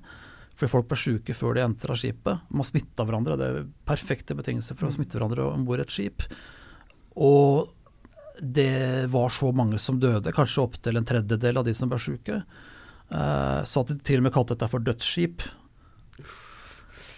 Fordi 0.57 0.73
folk 0.73 0.89
ble 0.89 1.03
syke 1.05 1.37
før 1.37 1.59
de 1.59 1.67
entra 1.67 1.97
skipet. 1.99 2.49
Man 2.49 2.65
smitta 2.65 3.05
hverandre. 3.05 3.37
Det 3.37 3.53
er 3.53 3.71
perfekte 3.89 4.37
betingelser 4.39 4.79
for 4.79 4.89
å 4.89 4.97
smitte 4.97 5.19
hverandre 5.19 5.53
om 5.53 5.69
bord 5.69 5.83
i 5.83 5.85
et 5.85 5.93
skip. 5.93 6.25
Og 7.21 7.69
det 8.41 9.11
var 9.13 9.33
så 9.35 9.53
mange 9.53 9.77
som 9.83 10.01
døde, 10.01 10.33
kanskje 10.33 10.65
opptil 10.65 10.97
en 10.97 11.09
tredjedel 11.09 11.61
av 11.61 11.67
de 11.69 11.75
som 11.77 11.91
ble 11.93 12.01
syke. 12.01 12.41
Uh, 13.13 13.61
så 13.69 13.83
at 13.83 13.93
de 13.93 13.99
til 14.01 14.23
og 14.23 14.27
med 14.27 14.33
kalte 14.33 14.57
dette 14.57 14.71
for 14.73 14.85
dødsskip. 14.85 15.45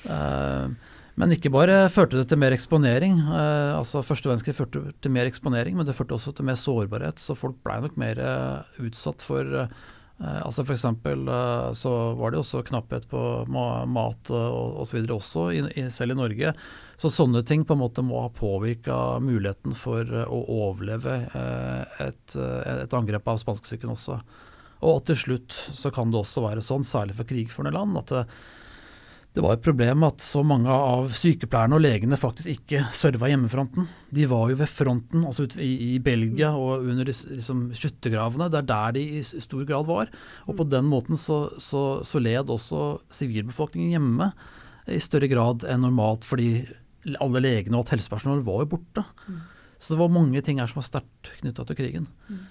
Uh, 0.05 0.75
men 1.15 1.31
ikke 1.37 1.53
bare 1.55 1.85
førte 1.95 2.19
det 2.19 2.27
til 2.33 2.41
mer 2.43 2.55
eksponering. 2.57 3.21
Uh, 3.29 3.79
altså 3.79 4.03
Første 4.03 4.31
verdenskrig 4.31 4.57
førte 4.59 4.89
til 4.99 5.15
mer 5.15 5.31
eksponering, 5.31 5.77
men 5.79 5.87
det 5.87 5.95
førte 5.95 6.17
også 6.17 6.35
til 6.35 6.49
mer 6.49 6.59
sårbarhet. 6.59 7.23
Så 7.23 7.39
folk 7.39 7.61
blei 7.63 7.79
nok 7.85 8.01
mer 8.01 8.23
utsatt 8.83 9.23
for 9.23 9.69
altså 10.25 10.63
F.eks. 10.63 10.85
Uh, 10.87 11.71
så 11.75 11.93
var 12.19 12.31
det 12.33 12.39
også 12.39 12.63
knapphet 12.67 13.07
på 13.11 13.21
ma 13.51 13.85
mat 13.87 14.31
og 14.35 14.81
osv. 14.83 14.99
Og 15.05 15.21
også, 15.21 15.47
i, 15.55 15.63
i, 15.79 15.87
selv 15.95 16.17
i 16.17 16.19
Norge. 16.19 16.55
Så 16.99 17.11
sånne 17.11 17.45
ting 17.47 17.63
på 17.67 17.77
en 17.77 17.83
måte 17.85 18.03
må 18.07 18.25
ha 18.25 18.33
påvirka 18.35 19.21
muligheten 19.23 19.79
for 19.79 20.11
å 20.27 20.41
overleve 20.59 21.21
et, 22.03 22.37
et 22.39 22.99
angrep 22.99 23.31
av 23.31 23.39
spanskesyken 23.43 23.95
også. 23.95 24.19
Og 24.85 25.01
til 25.09 25.17
slutt 25.19 25.55
så 25.55 25.93
kan 25.95 26.13
det 26.13 26.21
også 26.21 26.45
være 26.45 26.65
sånn, 26.65 26.85
særlig 26.87 27.17
for 27.19 27.29
krigførende 27.29 27.75
land, 27.75 27.97
at 28.01 28.13
det, 28.13 28.25
det 29.35 29.43
var 29.43 29.57
et 29.57 29.65
problem 29.67 30.05
at 30.07 30.23
så 30.23 30.45
mange 30.47 30.71
av 30.71 31.09
sykepleierne 31.19 31.75
og 31.75 31.83
legene 31.83 32.19
faktisk 32.21 32.53
ikke 32.53 32.85
serva 32.95 33.27
hjemmefronten. 33.33 33.89
De 34.15 34.29
var 34.31 34.53
jo 34.53 34.59
ved 34.61 34.71
fronten, 34.71 35.25
altså 35.27 35.49
ute 35.49 35.59
i, 35.59 35.73
i, 35.89 35.97
Belgia 36.05 36.53
og 36.55 36.87
under 36.87 37.09
liksom, 37.11 37.65
skyttergravene. 37.75 38.47
Det 38.53 38.61
er 38.61 38.69
der 38.69 38.95
de 38.95 39.03
i 39.19 39.25
stor 39.25 39.65
grad 39.67 39.89
var. 39.91 40.13
Og 40.47 40.61
på 40.61 40.69
den 40.71 40.87
måten 40.87 41.19
så, 41.19 41.49
så, 41.59 41.83
så 42.07 42.23
led 42.23 42.53
også 42.53 43.01
sivilbefolkningen 43.19 43.97
hjemme 43.97 44.31
i 44.87 45.01
større 45.03 45.27
grad 45.33 45.67
enn 45.67 45.83
normalt, 45.83 46.29
fordi 46.29 46.69
alle 47.19 47.43
legene 47.43 47.75
og 47.75 47.83
alt 47.83 47.97
helsepersonell 47.97 48.45
var 48.47 48.63
jo 48.63 48.71
borte. 48.77 49.03
Så 49.81 49.97
det 49.97 50.01
var 50.05 50.15
mange 50.15 50.47
ting 50.47 50.63
her 50.63 50.71
som 50.71 50.79
var 50.79 50.93
sterkt 50.93 51.35
knytta 51.41 51.67
til 51.67 51.83
krigen. 51.83 52.07
Mm. 52.31 52.45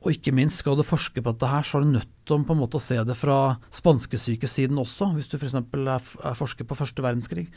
Og 0.00 0.14
ikke 0.14 0.32
minst 0.32 0.62
skal 0.62 0.78
du 0.78 0.84
forske 0.86 1.20
på 1.20 1.32
dette 1.34 1.48
her, 1.50 1.66
så 1.66 1.76
er 1.76 1.84
du 1.84 1.92
nødt 1.92 2.12
til 2.24 2.44
på 2.46 2.54
en 2.54 2.60
måte 2.62 2.78
å 2.78 2.82
se 2.82 2.96
det 3.04 3.16
fra 3.18 3.58
spanskesykesiden 3.76 4.80
også, 4.80 5.10
hvis 5.16 5.28
du 5.28 5.36
f.eks. 5.36 5.58
For 5.60 5.90
er 5.92 6.38
forsker 6.38 6.68
på 6.68 6.78
første 6.78 7.04
verdenskrig. 7.04 7.50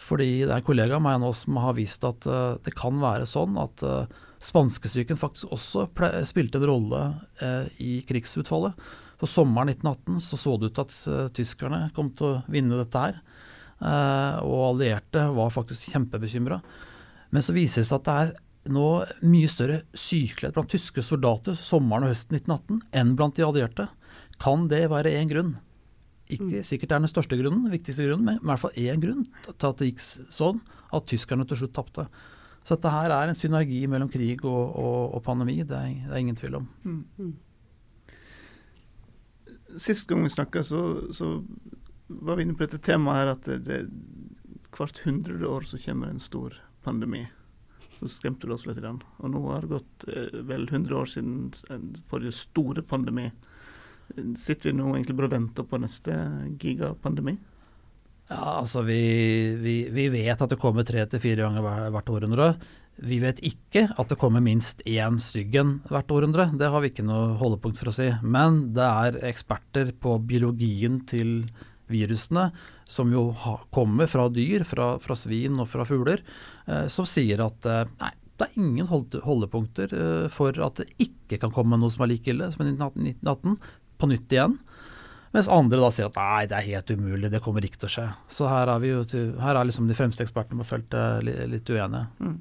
Fordi 0.00 0.46
det 0.46 0.48
er 0.48 0.56
en 0.58 0.66
kollega 0.66 0.96
av 0.96 1.04
meg 1.04 1.20
nå 1.20 1.30
som 1.36 1.60
har 1.60 1.76
vist 1.76 2.04
at 2.08 2.26
uh, 2.26 2.56
det 2.64 2.72
kan 2.74 2.98
være 3.02 3.28
sånn 3.28 3.58
at 3.60 3.84
uh, 3.84 4.08
spanskesyken 4.42 5.20
faktisk 5.20 5.52
også 5.52 5.86
spilte 6.26 6.58
en 6.58 6.68
rolle 6.70 7.02
uh, 7.42 7.66
i 7.78 8.00
krigsutfallet. 8.08 8.90
For 9.20 9.28
sommeren 9.28 9.74
1918 9.74 10.22
så, 10.24 10.40
så 10.40 10.56
det 10.56 10.70
ut 10.70 10.78
til 10.78 10.86
at 10.86 11.32
tyskerne 11.36 11.82
kom 11.94 12.08
til 12.16 12.30
å 12.30 12.36
vinne 12.48 12.78
dette 12.80 13.02
her. 13.02 13.18
og 14.40 14.62
allierte 14.70 15.26
var 15.36 15.52
faktisk 15.52 15.92
kjempebekymra. 15.92 16.56
Men 17.28 17.44
så 17.44 17.52
viser 17.52 17.82
det 17.82 17.90
seg 17.90 17.98
at 17.98 18.06
det 18.08 18.14
er 18.16 18.32
nå 18.68 18.86
mye 19.24 19.48
større 19.48 19.80
sykelighet 19.96 20.56
blant 20.56 20.70
tyske 20.72 21.02
soldater 21.04 21.56
sommeren 21.56 22.04
og 22.04 22.12
høsten 22.12 22.36
1918 22.36 22.82
enn 23.00 23.14
blant 23.16 23.38
de 23.38 23.46
allierte. 23.46 23.86
Kan 24.40 24.68
det 24.68 24.82
være 24.92 25.14
én 25.16 25.30
grunn? 25.30 25.54
Ikke 26.30 26.60
mm. 26.60 26.66
sikkert 26.66 26.90
det 26.90 26.96
er 26.96 27.04
den 27.04 27.10
største 27.10 27.38
grunnen, 27.40 27.70
viktigste 27.72 28.06
grunnen, 28.06 28.26
men 28.28 28.38
i 28.38 28.50
hvert 28.50 28.62
fall 28.62 28.76
én 28.78 29.00
grunn 29.02 29.24
til 29.48 29.66
at 29.70 29.80
det 29.80 29.90
gikk 29.90 30.04
sånn 30.30 30.60
at 30.94 31.08
tyskerne 31.10 31.46
til 31.48 31.62
slutt 31.62 31.74
tapte. 31.78 32.06
Så 32.60 32.76
dette 32.76 32.92
her 32.92 33.12
er 33.14 33.30
en 33.30 33.38
synergi 33.38 33.80
mellom 33.88 34.10
krig 34.12 34.44
og, 34.44 34.76
og, 34.76 35.16
og 35.16 35.22
pandemi, 35.24 35.56
det 35.64 35.76
er, 35.76 35.94
det 36.04 36.12
er, 36.12 36.20
ingen 36.20 36.38
tvil 36.38 36.60
om. 36.60 36.68
Mm. 36.84 37.04
mm. 37.16 37.32
Sist 39.80 40.08
gang 40.10 40.24
vi 40.26 40.32
snakka, 40.34 40.64
så, 40.66 40.80
så, 41.14 41.36
var 42.10 42.36
vi 42.36 42.42
inne 42.42 42.56
på 42.58 42.64
dette 42.66 42.80
temaet 42.82 43.20
her 43.20 43.28
at 43.36 43.44
det, 43.46 43.58
det, 43.68 43.76
hvert 44.74 44.98
hundre 45.06 45.46
år 45.46 45.66
så 45.66 45.78
kommer 45.78 46.10
en 46.10 46.22
stor 46.22 46.56
pandemi 46.82 47.22
så 48.00 48.08
skremte 48.08 48.48
det 48.48 48.56
oss 48.56 48.66
litt. 48.68 48.80
Og 48.80 49.30
nå 49.30 49.44
har 49.50 49.64
det 49.64 49.74
gått 49.76 50.08
eh, 50.08 50.40
vel 50.48 50.66
100 50.68 50.96
år 50.96 51.08
siden 51.10 51.50
forrige 52.10 52.34
store 52.36 52.82
pandemi. 52.82 53.28
Sitter 54.36 54.70
vi 54.70 54.78
nå 54.78 54.90
egentlig 54.94 55.16
bare 55.18 55.30
og 55.30 55.36
venter 55.36 55.66
på 55.68 55.78
neste 55.80 56.16
gigapandemi? 56.58 57.36
Ja, 58.30 58.60
altså 58.60 58.82
vi, 58.86 59.00
vi, 59.58 59.74
vi 59.90 60.06
vet 60.12 60.42
at 60.42 60.52
det 60.52 60.60
kommer 60.62 60.86
tre 60.86 61.02
til 61.10 61.22
fire 61.22 61.46
ganger 61.46 61.90
hvert 61.90 62.12
århundre. 62.14 62.52
Vi 63.00 63.16
vet 63.22 63.40
ikke 63.46 63.86
at 63.98 64.10
det 64.12 64.18
kommer 64.20 64.42
minst 64.44 64.82
én 64.88 65.16
styggen 65.22 65.78
hvert 65.90 66.10
århundre. 66.12 66.50
Det 66.58 66.68
har 66.70 66.82
vi 66.82 66.92
ikke 66.92 67.06
noe 67.06 67.34
holdepunkt 67.40 67.80
for 67.80 67.90
å 67.90 67.96
si. 67.96 68.10
Men 68.22 68.62
det 68.76 68.86
er 68.86 69.20
eksperter 69.30 69.94
på 69.98 70.18
biologien 70.30 71.00
til 71.10 71.42
virusene, 71.90 72.50
som 72.88 73.12
jo 73.14 73.30
kommer 73.74 74.10
fra 74.10 74.28
dyr, 74.32 74.64
fra, 74.68 74.94
fra, 75.02 75.16
svin 75.18 75.60
og 75.60 75.68
fra 75.70 75.86
fugler, 75.88 76.24
eh, 76.66 76.86
som 76.92 77.08
sier 77.08 77.42
at 77.44 77.68
eh, 77.68 77.86
nei, 78.00 78.12
det 78.40 78.48
er 78.48 78.60
ingen 78.62 78.88
holdepunkter 78.88 79.94
eh, 79.94 80.26
for 80.32 80.56
at 80.64 80.80
det 80.80 80.88
ikke 81.02 81.40
kan 81.42 81.54
komme 81.54 81.78
noe 81.80 81.92
som 81.92 82.06
er 82.06 82.14
like 82.14 82.32
ille 82.32 82.50
som 82.54 82.64
i 82.64 82.72
1918, 82.72 83.58
på 84.00 84.08
nytt 84.08 84.32
igjen. 84.32 84.56
Mens 85.30 85.50
andre 85.52 85.78
da 85.78 85.90
sier 85.94 86.08
at 86.08 86.16
nei, 86.18 86.46
det 86.50 86.56
er 86.58 86.70
helt 86.72 86.90
umulig, 86.90 87.30
det 87.30 87.42
kommer 87.44 87.62
ikke 87.62 87.84
til 87.84 87.90
å 87.90 87.94
skje. 87.94 88.06
Så 88.32 88.48
her 88.50 88.70
er, 88.72 88.80
vi 88.82 88.90
jo 88.90 89.02
til, 89.06 89.34
her 89.38 89.58
er 89.58 89.68
liksom 89.68 89.86
de 89.86 89.98
fremste 89.98 90.24
ekspertene 90.24 90.64
på 90.64 90.70
feltet 90.72 91.26
litt 91.52 91.70
uenige. 91.70 92.06
Mm. 92.18 92.38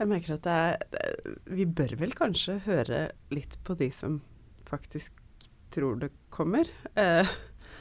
Jeg 0.00 0.08
merker 0.08 0.38
at 0.38 0.46
det 0.46 0.52
er 0.56 1.34
Vi 1.52 1.66
bør 1.68 1.92
vel 2.00 2.14
kanskje 2.16 2.56
høre 2.64 3.10
litt 3.34 3.58
på 3.66 3.76
de 3.76 3.90
som 3.92 4.22
faktisk 4.70 5.19
tror 5.74 6.00
det 6.00 6.10
kommer? 6.32 6.68
Eh, 6.94 7.28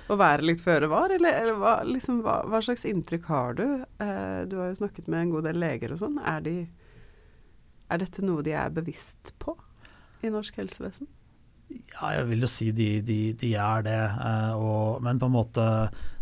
å 0.09 0.17
være 0.17 0.47
litt 0.47 0.61
føre 0.63 0.89
var, 0.89 1.13
eller, 1.13 1.35
eller 1.43 1.57
hva, 1.61 1.75
liksom, 1.85 2.23
hva, 2.25 2.41
hva, 2.49 2.61
slags 2.65 2.87
inntrykk 2.89 3.29
har 3.29 3.57
du? 3.59 3.65
Eh, 4.01 4.41
du 4.49 4.57
har 4.57 4.71
jo 4.71 4.79
snakket 4.81 5.09
med 5.11 5.25
en 5.25 5.33
god 5.35 5.49
del 5.49 5.61
leger 5.61 5.93
og 5.93 6.01
sånn. 6.01 6.17
Er, 6.25 6.41
de, 6.45 6.55
er 7.89 8.01
dette 8.01 8.25
noe 8.25 8.45
de 8.45 8.55
er 8.57 8.73
bevisst 8.73 9.33
på 9.41 9.57
i 10.25 10.31
norsk 10.33 10.61
helsevesen? 10.61 11.09
Ja, 11.69 12.15
jeg 12.17 12.29
vil 12.31 12.45
jo 12.45 12.49
si 12.49 12.71
de, 12.73 12.87
de, 13.05 13.19
de 13.37 13.51
er 13.53 13.85
det. 13.85 13.99
Eh, 13.99 14.53
og, 14.57 15.03
men 15.05 15.21
på 15.21 15.29
en 15.29 15.37
måte 15.37 15.67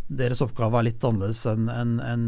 deres 0.08 0.42
oppgave 0.44 0.80
er 0.80 0.88
litt 0.90 1.04
annerledes 1.04 1.44
enn 1.52 1.70
en, 1.72 2.00
en, 2.00 2.28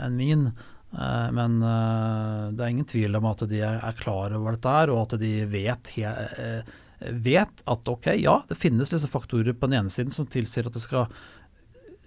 en, 0.00 0.16
min. 0.16 0.50
Uh, 0.88 1.28
men 1.36 1.58
uh, 1.60 2.48
det 2.56 2.64
er 2.64 2.70
ingen 2.72 2.88
tvil 2.88 3.18
om 3.18 3.26
at 3.28 3.44
de 3.50 3.58
er, 3.60 3.82
klar 4.00 4.32
over 4.32 4.56
dette 4.56 4.76
og 4.88 5.02
at 5.02 5.18
de 5.20 5.32
vet 5.52 5.90
he, 5.92 6.06
uh, 6.08 6.78
vet 6.98 7.62
at 7.68 7.90
ok, 7.90 8.12
ja, 8.18 8.40
det 8.48 8.58
finnes 8.58 8.90
disse 8.90 9.10
faktorer 9.10 9.54
på 9.54 9.68
den 9.68 9.82
ene 9.82 9.92
siden 9.92 10.14
som 10.14 10.26
tilsier 10.30 10.66
at 10.68 10.74
det 10.74 10.82
skal, 10.82 11.06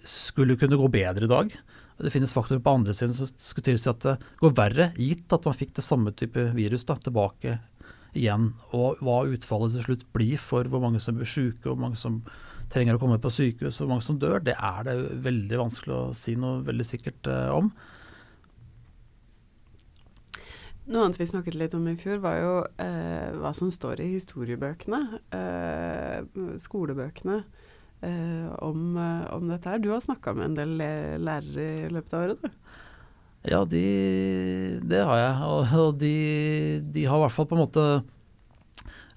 skulle 0.04 0.58
kunne 0.60 0.80
gå 0.80 0.90
bedre 0.92 1.28
i 1.28 1.32
dag. 1.32 1.56
Det 2.02 2.12
finnes 2.14 2.34
faktorer 2.34 2.64
på 2.64 2.74
andre 2.74 2.96
siden 2.98 3.16
som 3.16 3.30
skulle 3.38 3.70
tilsi 3.70 3.92
at 3.92 4.04
det 4.06 4.18
går 4.42 4.56
verre, 4.58 4.92
gitt 4.98 5.32
at 5.34 5.46
man 5.48 5.58
fikk 5.58 5.76
det 5.78 5.86
samme 5.86 6.14
type 6.18 6.50
virus 6.58 6.88
da, 6.90 6.98
tilbake 6.98 7.60
igjen. 8.18 8.52
Og 8.76 9.00
hva 9.06 9.22
utfallet 9.30 9.78
til 9.78 9.86
slutt 9.86 10.08
blir 10.16 10.42
for 10.42 10.68
hvor 10.68 10.84
mange 10.84 11.02
som 11.04 11.18
blir 11.18 11.30
syke, 11.30 11.70
hvor 11.70 11.80
mange 11.80 12.00
som 12.00 12.22
trenger 12.72 12.96
å 12.96 13.02
komme 13.02 13.20
på 13.22 13.32
sykehus, 13.34 13.82
hvor 13.82 13.90
mange 13.92 14.06
som 14.06 14.20
dør, 14.20 14.40
det 14.44 14.56
er 14.56 14.86
det 14.88 14.96
veldig 15.26 15.60
vanskelig 15.60 15.96
å 15.96 16.04
si 16.18 16.38
noe 16.40 16.62
veldig 16.68 16.88
sikkert 16.88 17.28
eh, 17.32 17.50
om. 17.52 17.72
Noe 20.90 21.06
annet 21.06 21.20
vi 21.20 21.28
snakket 21.30 21.56
litt 21.60 21.76
om 21.78 21.84
i 21.92 21.98
fjor, 22.00 22.18
var 22.24 22.38
jo 22.42 22.54
eh, 22.82 23.34
hva 23.38 23.52
som 23.54 23.70
står 23.74 24.02
i 24.02 24.08
historiebøkene, 24.16 25.02
eh, 25.38 26.24
skolebøkene, 26.64 27.36
eh, 28.02 28.48
om, 28.66 28.98
eh, 28.98 29.28
om, 29.36 29.46
dette 29.52 29.70
her. 29.70 29.82
Du 29.84 29.92
har 29.94 30.02
snakka 30.02 30.34
med 30.34 30.50
en 30.50 30.56
del 30.58 30.74
lærere 31.22 31.68
i 31.86 31.92
løpet 31.94 32.16
av 32.18 32.26
året, 32.26 32.42
du? 32.42 32.80
Ja, 33.52 33.62
de, 33.66 33.84
det 34.86 35.04
har 35.06 35.22
jeg. 35.22 35.52
Og, 35.52 35.76
og 35.84 36.02
de, 36.02 36.16
de, 36.94 37.06
har 37.10 37.22
i 37.22 37.24
hvert 37.28 37.36
fall 37.36 37.48
på 37.50 37.58
en 37.58 37.64
måte 37.64 37.86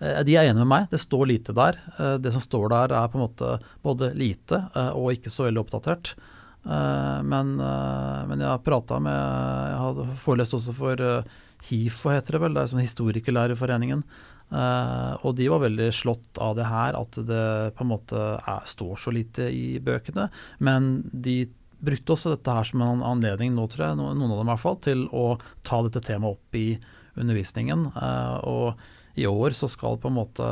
eh, 0.00 0.21
De 0.25 0.37
er 0.37 0.44
enige 0.44 0.61
med 0.61 0.71
meg. 0.71 0.87
Det 0.92 1.00
står 1.00 1.26
lite 1.33 1.56
der. 1.56 1.80
Eh, 1.97 2.14
det 2.21 2.33
som 2.37 2.44
står 2.44 2.68
der 2.73 2.94
er 3.00 3.09
på 3.09 3.21
en 3.21 3.25
måte 3.25 3.56
både 3.85 4.12
lite 4.16 4.66
og 4.97 5.12
ikke 5.16 5.33
så 5.33 5.49
veldig 5.49 5.64
oppdatert. 5.64 6.14
Men, 6.64 7.59
men 7.61 8.40
jeg 8.40 8.49
har 8.49 8.62
prata 8.64 8.97
med 8.97 9.12
Jeg 9.12 9.80
har 9.83 10.14
forelest 10.16 10.54
også 10.56 10.73
for 10.73 11.02
HIFO 11.64 12.12
heter 12.12 12.37
det 12.37 12.40
vel, 12.44 12.56
det 12.56 12.62
er 12.64 12.73
sånn 12.73 12.85
Historikerlærerforeningen. 12.85 14.04
Uh, 14.54 15.16
og 15.25 15.35
de 15.38 15.49
var 15.50 15.62
veldig 15.64 15.88
slått 15.97 16.38
av 16.42 16.54
det 16.59 16.66
her, 16.68 16.97
at 16.99 17.18
det 17.26 17.44
på 17.75 17.85
en 17.85 17.90
måte 17.90 18.25
er, 18.38 18.66
står 18.68 18.99
så 19.00 19.14
lite 19.14 19.49
i 19.50 19.78
bøkene. 19.83 20.28
Men 20.62 20.99
de 21.11 21.44
brukte 21.85 22.14
også 22.14 22.35
dette 22.35 22.52
her 22.54 22.68
som 22.68 22.85
en 22.85 23.04
anledning 23.04 23.54
nå, 23.56 23.66
tror 23.73 23.88
jeg, 23.88 23.99
noen 24.00 24.26
av 24.28 24.37
dem 24.37 24.47
i 24.47 24.52
hvert 24.52 24.64
fall, 24.64 24.78
til 24.85 25.06
å 25.12 25.25
ta 25.66 25.80
dette 25.87 26.04
temaet 26.04 26.38
opp 26.38 26.61
i 26.61 26.68
undervisningen. 27.18 27.88
Uh, 27.97 28.37
og 28.44 29.18
i 29.18 29.26
år 29.30 29.56
så 29.56 29.71
skal 29.71 29.99
på 30.02 30.11
en 30.11 30.18
måte 30.18 30.47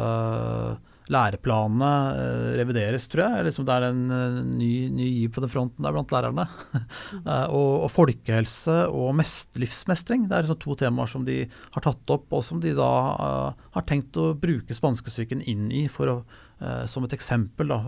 læreplanene 1.11 1.89
uh, 2.15 2.51
revideres, 2.59 3.09
tror 3.11 3.25
jeg. 3.25 3.47
Liksom 3.49 3.67
det 3.67 3.75
er 3.75 3.87
en 3.89 4.03
uh, 4.13 4.39
ny, 4.47 4.71
ny 4.95 5.09
giv 5.09 5.33
på 5.35 5.43
den 5.43 5.51
fronten 5.51 5.85
der 5.85 5.95
blant 5.95 6.15
lærerne. 6.15 6.47
uh, 6.77 7.47
og, 7.59 7.73
og, 7.87 7.89
folkehelse 7.95 8.77
og 8.93 9.11
mest, 9.19 9.59
livsmestring. 9.61 10.29
Det 10.29 10.37
er 10.37 10.47
liksom 10.47 10.61
to 10.63 10.77
temaer 10.85 11.11
som 11.11 11.27
de 11.27 11.41
har 11.49 11.87
tatt 11.87 12.15
opp, 12.15 12.29
og 12.31 12.47
som 12.47 12.63
de 12.63 12.75
da 12.79 12.93
har 13.75 13.87
tenkt 13.89 14.19
å 14.21 14.33
bruke 14.39 14.77
spanskesyken 14.77 15.43
inn 15.51 15.69
i 15.75 15.87
å, 15.89 16.17
som 16.91 17.05
et 17.07 17.15
eksempel 17.17 17.73
da, 17.73 17.79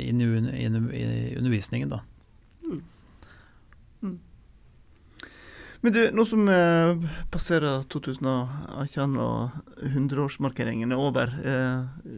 inn 0.00 0.22
i, 0.22 0.28
inn 0.64 0.78
i, 0.88 1.06
undervisningen. 1.36 1.92
da. 1.92 2.00
Mm. 2.64 2.80
Mm. 4.02 4.16
Men 5.86 5.92
du, 5.92 6.00
nå 6.10 6.24
som 6.26 6.48
eh, 6.50 6.96
passerer 7.30 7.84
2018 7.94 9.12
og 9.22 9.84
100-årsmarkeringen 9.86 10.90
er 10.90 10.98
over, 10.98 11.30
eh, 11.46 12.08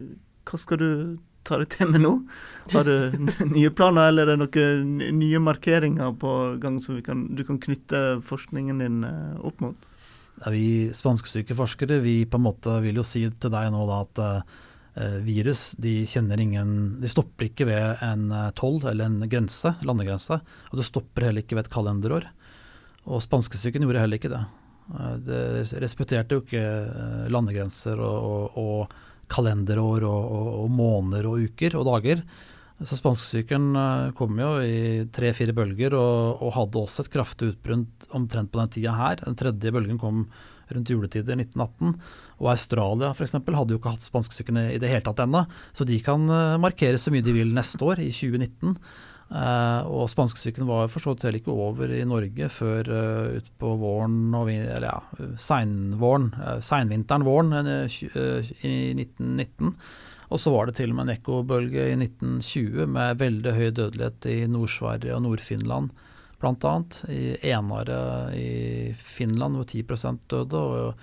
hva 0.48 0.60
skal 0.62 0.80
du 0.80 0.86
ta 1.44 1.58
deg 1.60 1.74
til 1.74 1.92
med 1.92 2.00
nå? 2.00 2.12
Har 2.72 2.88
du 2.88 3.26
nye 3.50 3.68
planer, 3.68 4.08
eller 4.08 4.24
er 4.24 4.40
det 4.40 4.46
noen 4.46 5.18
nye 5.18 5.42
markeringer 5.44 6.16
på 6.16 6.32
gang 6.62 6.78
som 6.80 6.96
kan, 7.04 7.26
du 7.36 7.44
kan 7.44 7.60
knytte 7.60 8.00
forskningen 8.24 8.80
din 8.80 9.04
eh, 9.04 9.36
opp 9.44 9.60
mot? 9.60 9.90
Ja, 10.38 10.54
vi 10.56 10.88
spansksyke 10.96 11.58
forskere 11.60 12.00
vi 12.00 12.22
på 12.24 12.40
en 12.40 12.46
måte 12.48 12.78
vil 12.80 13.02
jo 13.02 13.04
si 13.04 13.26
til 13.28 13.52
deg 13.52 13.68
nå 13.74 13.84
da 13.84 14.00
at 14.06 14.24
uh, 14.24 15.20
virus 15.28 15.74
de 15.76 16.06
kjenner 16.08 16.40
ingen 16.40 16.70
De 17.02 17.10
stopper 17.12 17.50
ikke 17.50 17.68
ved 17.68 18.00
en 18.06 18.32
toll 18.56 18.80
eller 18.80 19.12
en 19.12 19.28
grense, 19.28 19.76
landegrense. 19.84 20.40
Og 20.72 20.80
det 20.80 20.88
stopper 20.88 21.28
heller 21.28 21.44
ikke 21.44 21.60
ved 21.60 21.68
et 21.68 21.74
kalenderår. 21.76 22.32
Og 23.08 23.22
spanskesyken 23.24 23.84
gjorde 23.84 24.02
heller 24.04 24.20
ikke 24.20 24.32
det. 24.32 24.42
Eh, 24.94 25.14
det 25.24 25.40
respekterte 25.82 26.36
jo 26.36 26.44
ikke 26.44 26.64
eh, 26.64 27.24
landegrenser 27.32 28.00
og, 28.00 28.18
og, 28.28 28.60
og 28.60 29.32
kalenderår 29.32 30.06
og, 30.08 30.36
og, 30.62 30.68
måneder 30.72 31.28
og 31.28 31.48
uker 31.48 31.76
og 31.78 31.88
dager. 31.90 32.22
Så 32.86 33.00
spanskesyken 33.00 33.72
eh, 33.76 34.04
kom 34.18 34.38
jo 34.40 34.52
i 34.62 35.08
tre-fire 35.14 35.56
bølger 35.56 35.96
og, 35.98 36.46
hadde 36.54 36.84
også 36.84 37.04
et 37.04 37.12
kraftig 37.16 37.52
utbrudd 37.54 38.08
omtrent 38.14 38.52
på 38.52 38.62
den 38.62 38.76
tida 38.76 38.94
her. 38.96 39.20
Den 39.24 39.38
tredje 39.38 39.74
bølgen 39.74 40.00
kom 40.00 40.26
rundt 40.68 40.90
juletider 40.92 41.38
1918. 41.38 41.96
Og 42.38 42.50
Australia 42.52 43.10
f.eks. 43.14 43.38
hadde 43.40 43.74
jo 43.74 43.80
ikke 43.80 43.94
hatt 43.94 44.04
spanskesyken 44.04 44.60
i 44.68 44.80
det 44.80 44.90
hele 44.92 45.04
tatt 45.06 45.24
ennå. 45.24 45.46
Så 45.74 45.88
de 45.88 45.96
kan 46.04 46.28
markere 46.60 47.00
så 47.00 47.10
mye 47.10 47.24
de 47.24 47.32
vil 47.34 47.54
neste 47.56 47.80
år, 47.82 48.04
i 48.04 48.12
2019. 48.12 48.76
Uh, 49.28 49.84
og 49.92 50.06
spanskesyken 50.08 50.64
var 50.64 50.86
for 50.88 51.04
så 51.04 51.12
vidt 51.12 51.26
heller 51.26 51.42
ikke 51.42 51.52
over 51.52 51.90
i 51.92 52.00
Norge 52.08 52.48
før 52.48 52.88
uh, 52.88 53.36
utpå 53.36 53.72
våren 53.76 54.32
og 54.38 54.48
eller 54.48 54.86
ja, 54.88 55.28
seinvåren, 55.36 56.30
uh, 56.40 56.54
seinvinteren 56.64 57.26
våren 57.26 57.52
uh, 57.52 57.84
i 58.64 58.76
1919. 58.96 59.74
Og 60.28 60.40
så 60.40 60.52
var 60.52 60.68
det 60.68 60.78
til 60.78 60.92
og 60.92 60.98
med 60.98 61.08
en 61.08 61.14
ekkobølge 61.16 61.90
i 61.90 61.96
1920 61.96 62.88
med 62.96 63.20
veldig 63.20 63.54
høy 63.56 63.68
dødelighet 63.68 64.28
i 64.32 64.38
Nord-Sverige 64.48 65.16
og 65.16 65.24
Nord-Finland 65.24 65.92
bl.a. 66.40 66.82
I 67.08 67.36
Enare 67.50 68.00
i 68.36 68.92
Finland 68.94 69.58
hvor 69.58 69.68
10% 69.68 70.18
døde. 70.30 70.58
og 70.58 70.94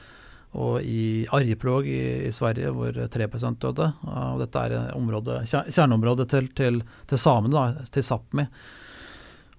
og 0.55 0.79
i 0.83 1.25
Arjeplog 1.35 1.87
i, 1.87 1.99
i, 2.29 2.31
Sverige 2.35 2.71
hvor 2.75 2.95
3 2.95 3.27
døde. 3.59 3.91
Og 4.07 4.41
dette 4.41 4.65
er 4.65 4.95
område, 4.95 5.41
kjerneområdet 5.45 6.29
til, 6.31 6.49
til, 6.55 6.81
til 7.07 7.21
samene, 7.21 7.85
til 7.91 8.05
Sápmi. 8.05 8.47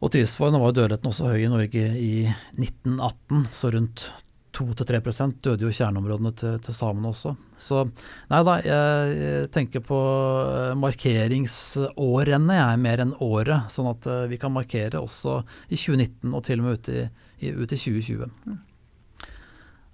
Og 0.04 0.12
tilsvarende 0.12 0.60
var 0.60 0.76
dødeligheten 0.76 1.08
også 1.08 1.32
høy 1.32 1.42
i 1.46 1.50
Norge 1.50 1.84
i 1.96 2.12
1918, 2.58 3.46
så 3.56 3.72
rundt 3.72 4.10
2-3 4.56 5.00
døde 5.44 5.66
jo 5.66 5.72
kjerneområdene 5.72 6.32
til, 6.36 6.58
til 6.64 6.76
samene 6.76 7.10
også. 7.12 7.34
Så 7.60 7.82
nei 8.30 8.40
da, 8.46 8.56
jeg 8.64 9.50
tenker 9.52 9.84
på 9.84 9.98
eh, 10.44 10.72
markeringsårene 10.80 12.56
jeg 12.56 12.76
er 12.76 12.84
mer 12.84 13.04
enn 13.04 13.16
året. 13.24 13.68
Sånn 13.72 13.90
at 13.92 14.08
eh, 14.08 14.24
vi 14.32 14.40
kan 14.40 14.54
markere 14.54 15.00
også 15.00 15.42
i 15.68 15.76
2019 15.76 16.32
og 16.32 16.44
til 16.46 16.62
og 16.62 16.68
med 16.68 16.78
ut 16.78 16.92
i, 16.92 17.04
ut 17.52 17.76
i 17.76 17.80
2020. 17.80 18.30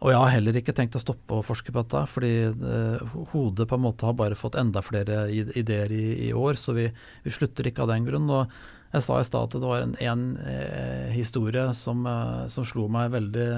Og 0.03 0.11
jeg 0.11 0.19
har 0.19 0.33
heller 0.35 0.57
ikke 0.59 0.75
tenkt 0.75 0.97
å 0.99 1.03
stoppe 1.03 1.37
å 1.39 1.45
forske 1.47 1.71
på 1.71 1.83
dette, 1.85 2.01
fordi 2.11 2.33
eh, 2.51 3.17
hodet 3.31 3.69
på 3.71 3.79
en 3.79 3.85
måte 3.85 4.07
har 4.09 4.17
bare 4.19 4.39
fått 4.39 4.59
enda 4.59 4.83
flere 4.83 5.29
ideer 5.31 5.93
i, 5.95 6.07
i 6.27 6.31
år, 6.35 6.59
så 6.59 6.75
vi, 6.75 6.89
vi, 7.23 7.35
slutter 7.35 7.69
ikke 7.71 7.85
av 7.85 7.93
den 7.93 8.09
grunn. 8.09 8.27
Og 8.27 8.51
jeg 8.93 9.07
sa 9.07 9.21
i 9.21 9.29
stad 9.29 9.47
at 9.47 9.55
det 9.55 9.71
var 9.71 9.85
en, 9.85 9.95
en 10.03 10.25
eh, 10.43 11.13
historie 11.15 11.69
som, 11.79 12.03
eh, 12.09 12.43
som, 12.53 12.67
slo 12.67 12.89
meg 12.93 13.15
veldig 13.15 13.49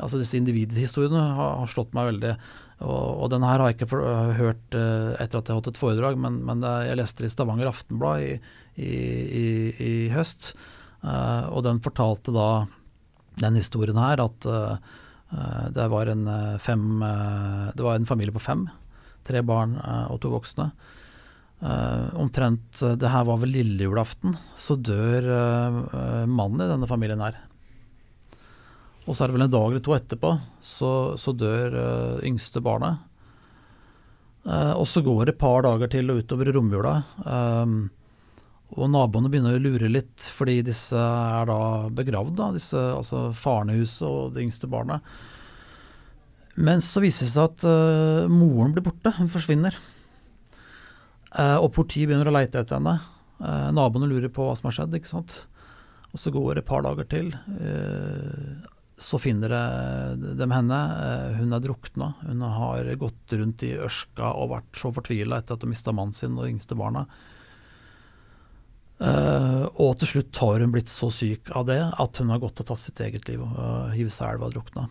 Altså 0.00 0.16
disse 0.16 0.38
individhistoriene 0.38 1.22
har, 1.36 1.58
har 1.60 1.68
slått 1.68 1.90
meg 1.92 2.06
veldig. 2.08 2.30
Og, 2.80 3.08
og 3.20 3.26
den 3.34 3.42
her 3.44 3.60
har 3.60 3.68
jeg 3.68 3.76
ikke 3.76 3.88
for, 3.90 4.06
har 4.08 4.30
hørt 4.38 4.72
uh, 4.72 5.10
etter 5.20 5.36
at 5.42 5.50
jeg 5.50 5.52
har 5.52 5.58
hatt 5.58 5.68
et 5.68 5.80
foredrag, 5.82 6.16
men, 6.16 6.38
men 6.48 6.62
det, 6.62 6.70
jeg 6.86 6.96
leste 6.96 7.20
det 7.20 7.28
i 7.28 7.34
Stavanger 7.34 7.68
Aftenblad 7.68 8.24
i, 8.24 8.30
i, 8.80 8.94
i, 9.76 9.90
høst. 10.14 10.54
Og 11.04 11.60
den 11.66 11.82
fortalte 11.84 12.32
da 12.32 12.46
den 13.44 13.60
historien 13.60 14.00
her 14.00 14.24
at 14.24 14.48
Eh, 14.48 14.76
det 15.30 15.86
var, 15.88 16.06
en, 16.06 16.26
eh, 16.28 16.58
fem, 16.58 17.02
eh, 17.02 17.70
det 17.74 17.82
var 17.82 17.94
en 17.94 18.06
familie 18.06 18.34
på 18.34 18.42
fem. 18.42 18.68
Tre 19.24 19.42
barn 19.42 19.76
og 20.10 20.20
to 20.22 20.30
voksne. 20.32 20.70
omtrent 22.16 22.72
Det 22.96 23.08
her 23.12 23.24
var 23.28 23.36
vel 23.36 23.52
lille 23.52 23.84
julaften. 23.84 24.32
Så 24.56 24.80
dør 24.80 26.24
mannen 26.24 26.62
i 26.64 26.70
denne 26.70 26.88
familien 26.88 27.20
her. 27.20 27.36
Og 29.04 29.12
så 29.12 29.22
er 29.22 29.28
det 29.28 29.36
vel 29.36 29.44
en 29.44 29.52
dag 29.52 29.66
eller 29.68 29.84
to 29.84 29.92
etterpå, 29.92 30.30
så, 30.64 31.18
så 31.20 31.36
dør 31.36 31.76
yngste 32.24 32.64
barnet. 32.64 33.04
og 34.48 34.88
så 34.88 35.04
går 35.04 35.26
det 35.26 35.34
et 35.34 35.44
par 35.44 35.60
dager 35.68 35.92
til 35.92 36.10
og 36.10 36.24
utover 36.24 36.48
i 36.48 36.56
romjula. 36.56 36.94
Og 38.78 38.86
naboene 38.90 39.30
begynner 39.30 39.56
å 39.56 39.62
lure 39.62 39.90
litt, 39.90 40.28
fordi 40.30 40.60
disse 40.62 40.98
er 40.98 41.48
da 41.50 41.60
begravd, 41.94 42.36
da, 42.38 42.50
disse, 42.54 42.78
altså 42.78 43.30
faren 43.34 43.72
i 43.72 43.80
huset 43.80 44.06
og 44.06 44.34
det 44.36 44.44
yngste 44.44 44.70
barnet. 44.70 45.02
Men 46.60 46.82
så 46.84 47.02
viser 47.02 47.26
det 47.26 47.32
seg 47.32 47.48
at 47.48 47.64
uh, 47.66 48.30
moren 48.30 48.74
blir 48.74 48.84
borte, 48.86 49.14
hun 49.16 49.30
forsvinner. 49.32 49.76
Uh, 51.30 51.58
og 51.62 51.72
politiet 51.74 52.10
begynner 52.10 52.30
å 52.30 52.34
leite 52.34 52.62
etter 52.62 52.78
henne. 52.78 52.98
Uh, 53.40 53.70
naboene 53.74 54.10
lurer 54.10 54.30
på 54.32 54.46
hva 54.46 54.54
som 54.58 54.68
har 54.68 54.76
skjedd, 54.78 54.94
ikke 54.98 55.14
sant. 55.14 55.40
Og 56.10 56.22
så 56.22 56.32
går 56.34 56.58
det 56.58 56.64
et 56.64 56.70
par 56.70 56.82
dager 56.82 57.06
til. 57.06 57.28
så 58.98 59.18
finner 59.22 59.52
de 60.18 60.46
henne. 60.50 60.78
hun 61.38 61.54
er 61.54 61.62
drukna. 61.62 62.08
Hun 62.26 62.42
har 62.42 62.90
gått 62.98 63.34
rundt 63.38 63.62
i 63.62 63.76
ørska 63.78 64.32
og 64.34 64.50
vært 64.50 64.80
så 64.80 64.90
fortvila 64.90 65.38
etter 65.38 65.54
at 65.54 65.62
hun 65.62 65.70
mista 65.70 65.94
mannen 65.94 66.12
sin 66.12 66.34
og 66.34 66.48
de 66.48 66.50
yngste 66.50 66.74
barna. 66.74 67.04
Uh, 69.00 69.64
og 69.80 69.94
til 69.96 70.10
slutt 70.10 70.38
har 70.42 70.60
hun 70.60 70.72
blitt 70.74 70.90
så 70.92 71.06
syk 71.08 71.48
av 71.56 71.64
det 71.70 71.80
at 71.80 72.18
hun 72.20 72.28
har 72.34 72.40
gått 72.42 72.60
og 72.60 72.66
tatt 72.68 72.82
sitt 72.82 73.00
eget 73.00 73.30
liv 73.30 73.40
og 73.40 73.54
uh, 73.56 73.92
hivet 73.94 74.12
seg 74.12 74.26
i 74.26 74.34
elva 74.34 74.50
og 74.50 74.58
drukna. 74.58 74.84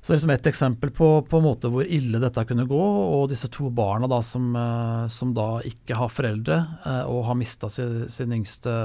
Så 0.00 0.14
liksom 0.14 0.30
Et 0.32 0.46
eksempel 0.46 0.92
på, 0.94 1.08
på 1.28 1.40
hvor 1.42 1.82
ille 1.82 2.20
dette 2.22 2.44
kunne 2.48 2.68
gå, 2.70 2.78
og 3.16 3.26
disse 3.32 3.50
to 3.52 3.68
barna 3.74 4.06
da 4.08 4.20
som, 4.24 4.54
uh, 4.54 5.10
som 5.10 5.34
da 5.34 5.58
ikke 5.66 5.98
har 5.98 6.12
foreldre 6.12 6.60
og 7.10 7.26
har 7.26 7.36
mista 7.36 7.68
sin, 7.68 8.06
sin, 8.08 8.32
yngste 8.32 8.76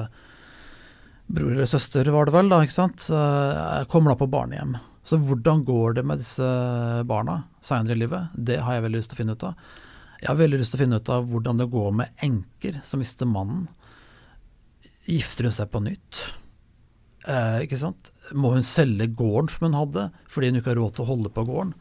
bror 1.28 1.54
eller 1.54 1.70
søster, 1.70 2.10
var 2.12 2.26
det 2.26 2.36
vel, 2.36 2.50
da, 2.50 2.60
ikke 2.66 2.76
sant, 2.76 3.08
kommer 3.90 4.12
da 4.12 4.18
på 4.20 4.30
barnehjem. 4.30 4.76
Så 5.06 5.18
hvordan 5.22 5.64
går 5.66 5.96
det 5.98 6.04
med 6.06 6.22
disse 6.22 6.46
barna 7.10 7.44
seinere 7.66 7.96
i 7.96 8.02
livet? 8.04 8.36
Det 8.36 8.60
har 8.62 8.76
jeg 8.76 8.86
veldig 8.86 9.00
lyst 9.00 9.14
til 9.14 9.18
å 9.18 9.22
finne 9.22 9.38
ut 9.38 9.48
av. 9.48 9.72
Jeg 10.22 10.30
har 10.30 10.38
veldig 10.42 10.60
lyst 10.62 10.74
til 10.74 10.80
å 10.80 10.84
finne 10.84 11.00
ut 11.02 11.10
av 11.14 11.26
hvordan 11.32 11.62
det 11.62 11.72
går 11.74 11.98
med 11.98 12.22
enker 12.26 12.80
som 12.86 13.02
mister 13.02 13.30
mannen 13.30 13.66
Gifter 15.06 15.50
hun 15.50 15.56
seg 15.56 15.70
på 15.74 15.82
nytt? 15.86 16.22
Eh, 17.26 17.66
ikke 17.66 17.80
sant? 17.82 18.12
Må 18.34 18.54
hun 18.56 18.66
selge 18.66 19.08
gården 19.18 19.52
som 19.54 19.68
hun 19.68 19.78
hadde, 19.78 20.08
fordi 20.32 20.52
hun 20.52 20.60
ikke 20.62 20.74
har 20.74 20.82
råd 20.82 20.98
til 20.98 21.06
å 21.06 21.12
holde 21.12 21.34
på 21.34 21.46
gården? 21.48 21.76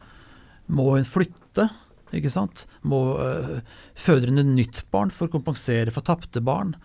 Må 0.73 0.91
hun 0.95 1.07
flytte? 1.07 1.69
Ikke 2.15 2.31
sant? 2.33 2.65
Må 2.85 3.01
eh, 3.21 3.57
Føder 3.97 4.31
hun 4.31 4.41
et 4.41 4.53
nytt 4.53 4.83
barn 4.93 5.13
for 5.13 5.27
å 5.27 5.35
kompensere 5.35 5.93
for 5.93 6.05
tapte 6.05 6.41
barn? 6.45 6.75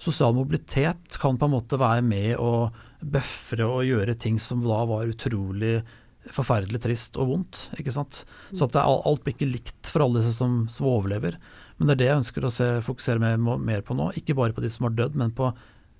Sosial 0.00 0.32
mobilitet 0.36 1.18
kan 1.20 1.36
på 1.38 1.46
en 1.46 1.54
måte 1.58 1.78
være 1.80 2.04
med 2.06 2.38
å 2.40 2.70
bøfre 3.00 3.66
og 3.68 3.84
gjøre 3.88 4.16
ting 4.20 4.38
som 4.40 4.62
da 4.64 4.84
var 4.88 5.10
utrolig 5.10 5.80
forferdelig 6.28 6.82
trist 6.84 7.16
og 7.20 7.30
vondt. 7.30 7.62
ikke 7.78 7.92
sant? 7.94 8.22
Så 8.52 8.66
at 8.66 8.76
er, 8.76 8.84
alt 8.86 9.24
blir 9.24 9.34
ikke 9.36 9.48
likt 9.48 9.88
for 9.88 10.04
alle 10.04 10.20
disse 10.20 10.36
som, 10.36 10.62
som, 10.72 10.88
overlever. 10.90 11.38
Men 11.78 11.88
det 11.88 11.94
er 11.94 12.00
det 12.00 12.08
jeg 12.10 12.20
ønsker 12.22 12.46
å 12.46 12.52
se, 12.52 12.68
fokusere 12.84 13.22
mer, 13.22 13.38
mer, 13.40 13.84
på 13.86 13.96
nå. 13.96 14.10
Ikke 14.20 14.36
bare 14.38 14.56
på 14.56 14.64
de 14.64 14.70
som 14.72 14.88
har 14.88 14.96
dødd, 14.98 15.16
men 15.20 15.32
på 15.36 15.50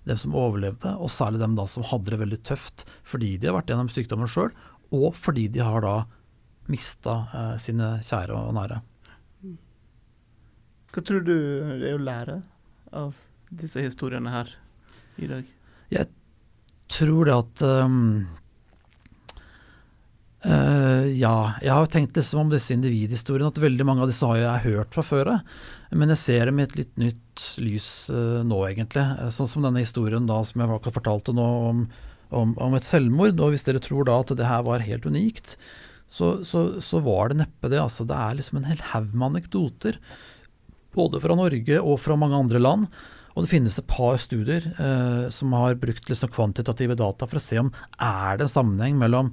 dem 0.09 0.19
som 0.21 0.37
overlevde, 0.39 0.95
og 0.97 1.13
særlig 1.13 1.43
dem 1.43 1.57
da 1.59 1.67
som 1.69 1.85
hadde 1.87 2.13
det 2.13 2.21
veldig 2.23 2.41
tøft 2.47 2.87
fordi 3.07 3.35
de 3.39 3.51
har 3.51 3.59
vært 3.59 3.73
gjennom 3.73 3.91
sykdommen 3.93 4.31
sjøl, 4.31 4.53
og 4.91 5.13
fordi 5.19 5.47
de 5.53 5.63
har 5.65 5.85
da 5.85 5.97
mista 6.71 7.17
eh, 7.35 7.57
sine 7.63 7.97
kjære 8.07 8.37
og 8.37 8.55
nære. 8.57 8.81
Hva 10.91 11.03
tror 11.07 11.23
du 11.23 11.37
er 11.37 11.95
å 11.95 12.03
lære 12.03 12.41
av 12.99 13.19
disse 13.51 13.83
historiene 13.85 14.33
her 14.33 14.51
i 15.23 15.29
dag? 15.31 15.47
Jeg 15.91 16.11
tror 16.91 17.29
det 17.29 17.37
at 17.37 17.63
um, 17.87 18.27
uh, 20.46 21.07
Ja, 21.11 21.55
jeg 21.62 21.74
har 21.74 21.90
tenkt 21.90 22.16
liksom 22.18 22.44
om 22.44 22.53
disse 22.53 22.74
individhistoriene, 22.74 23.50
at 23.53 23.61
veldig 23.61 23.87
mange 23.88 24.05
av 24.05 24.11
disse 24.11 24.29
har 24.29 24.40
jeg 24.40 24.64
hørt 24.68 24.96
fra 24.96 25.05
før. 25.07 25.33
Men 25.90 26.12
jeg 26.14 26.22
ser 26.22 26.50
dem 26.50 26.61
i 26.61 26.66
et 26.66 26.76
litt 26.79 26.92
nytt 27.00 27.44
lys 27.62 27.88
uh, 28.12 28.40
nå, 28.46 28.62
egentlig. 28.68 29.03
Eh, 29.03 29.31
sånn 29.35 29.50
som 29.50 29.66
denne 29.66 29.83
historien 29.83 30.29
da, 30.29 30.40
som 30.46 30.62
jeg 30.62 30.70
akkurat 30.70 30.98
fortalte 31.00 31.35
nå 31.37 31.46
om, 31.70 31.85
om, 32.31 32.57
om, 32.57 32.76
et 32.79 32.87
selvmord. 32.87 33.40
Og 33.42 33.55
hvis 33.55 33.66
dere 33.66 33.83
tror 33.83 34.07
da 34.09 34.20
at 34.22 34.35
det 34.38 34.48
her 34.48 34.66
var 34.66 34.87
helt 34.87 35.09
unikt, 35.09 35.57
så, 36.11 36.40
så, 36.46 36.83
så 36.83 37.03
var 37.05 37.31
det 37.31 37.40
neppe 37.42 37.70
det. 37.70 37.81
Altså, 37.83 38.07
det 38.07 38.18
er 38.18 38.38
liksom 38.38 38.61
en 38.61 38.70
hel 38.70 38.85
haug 38.92 39.14
med 39.14 39.33
anekdoter. 39.33 39.98
Både 40.94 41.22
fra 41.22 41.38
Norge 41.38 41.83
og 41.83 42.00
fra 42.03 42.18
mange 42.18 42.38
andre 42.38 42.62
land. 42.62 42.90
Og 43.35 43.44
det 43.44 43.53
finnes 43.53 43.79
et 43.79 43.87
par 43.90 44.18
studier 44.18 44.64
uh, 44.81 45.29
som 45.33 45.53
har 45.55 45.79
brukt 45.79 46.09
liksom 46.11 46.33
kvantitative 46.35 46.96
data 46.98 47.29
for 47.31 47.38
å 47.38 47.42
se 47.44 47.61
om 47.62 47.70
er 48.03 48.38
det 48.38 48.48
en 48.48 48.53
sammenheng 48.57 48.98
mellom 48.98 49.31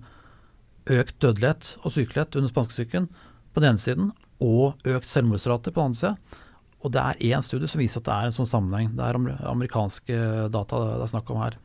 økt 0.93 1.17
dødelighet 1.23 1.75
og 1.83 1.93
sykelighet 1.93 2.37
under 2.39 2.51
spanskesyken 2.51 3.07
på 3.53 3.63
den 3.63 3.73
ene 3.73 3.81
siden, 3.81 4.11
og 4.43 4.77
økt 4.85 5.09
selvmordsrate 5.09 5.73
på 5.73 5.81
den 5.81 5.91
andre 5.91 6.01
siden. 6.01 6.43
Og 6.85 6.93
det 6.93 7.01
er 7.01 7.21
én 7.33 7.43
studie 7.43 7.67
som 7.69 7.81
viser 7.81 8.01
at 8.01 8.07
det 8.07 8.15
er 8.15 8.29
en 8.29 8.35
sånn 8.35 8.49
sammenheng. 8.49 8.91
Det 8.95 9.05
er 9.05 9.17
amerikanske 9.49 10.17
data 10.53 10.81
det 10.83 11.07
er 11.07 11.13
snakk 11.13 11.31
om 11.33 11.41
her. 11.41 11.57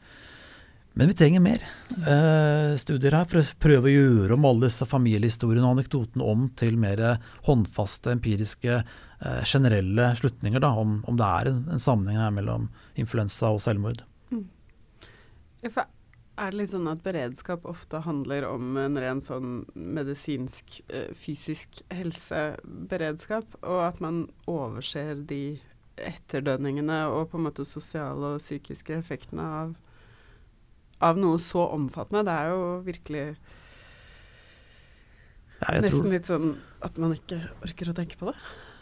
Men 0.99 1.09
vi 1.09 1.17
trenger 1.17 1.41
mer 1.41 1.63
eh, 1.65 2.75
studier 2.81 3.15
her 3.17 3.29
for 3.29 3.41
å 3.41 3.45
prøve 3.65 3.89
å 3.89 3.93
gjøre 3.93 4.37
om 4.37 4.45
alle 4.49 4.69
disse 4.69 4.85
familiehistoriene 4.89 5.65
og 5.65 5.79
anekdotene 5.79 6.27
om 6.35 6.51
til 6.59 6.77
mer 6.81 7.01
håndfaste, 7.47 8.13
empiriske, 8.13 8.83
eh, 8.83 9.41
generelle 9.49 10.11
slutninger 10.21 10.65
om, 10.69 10.99
om, 11.09 11.17
det 11.17 11.29
er 11.29 11.53
en, 11.53 11.63
en, 11.73 11.81
sammenheng 11.81 12.21
her 12.21 12.35
mellom 12.37 12.69
influensa 13.01 13.55
og 13.55 13.63
selvmord. 13.65 14.05
Mm. 14.33 14.45
For 15.71 15.89
er 16.43 16.53
det 16.53 16.59
litt 16.59 16.73
sånn 16.73 16.91
at 16.91 17.03
beredskap 17.05 17.67
ofte 17.71 18.03
handler 18.05 18.47
om 18.49 18.77
en 18.81 18.99
ren 19.01 19.21
sånn 19.23 19.63
medisinsk, 19.75 20.81
eh, 20.89 21.13
fysisk 21.15 21.83
helseberedskap, 21.95 23.57
og 23.63 23.81
at 23.87 24.03
man 24.03 24.25
overser 24.51 25.23
de 25.29 25.61
etterdønningene 26.01 26.99
og 27.13 27.31
på 27.31 27.39
en 27.39 27.47
måte 27.47 27.67
sosiale 27.69 28.35
og 28.35 28.43
psykiske 28.43 28.97
effektene 28.97 29.45
av, 29.63 29.75
av 31.05 31.21
noe 31.21 31.39
så 31.43 31.69
omfattende? 31.77 32.25
Det 32.27 32.35
er 32.35 32.53
jo 32.53 32.67
virkelig 32.89 33.25
ja, 35.63 35.79
nesten 35.85 36.11
litt 36.11 36.31
sånn 36.31 36.57
at 36.83 36.99
man 36.99 37.15
ikke 37.15 37.39
orker 37.63 37.93
å 37.93 37.97
tenke 37.97 38.19
på 38.19 38.33
det. 38.33 38.39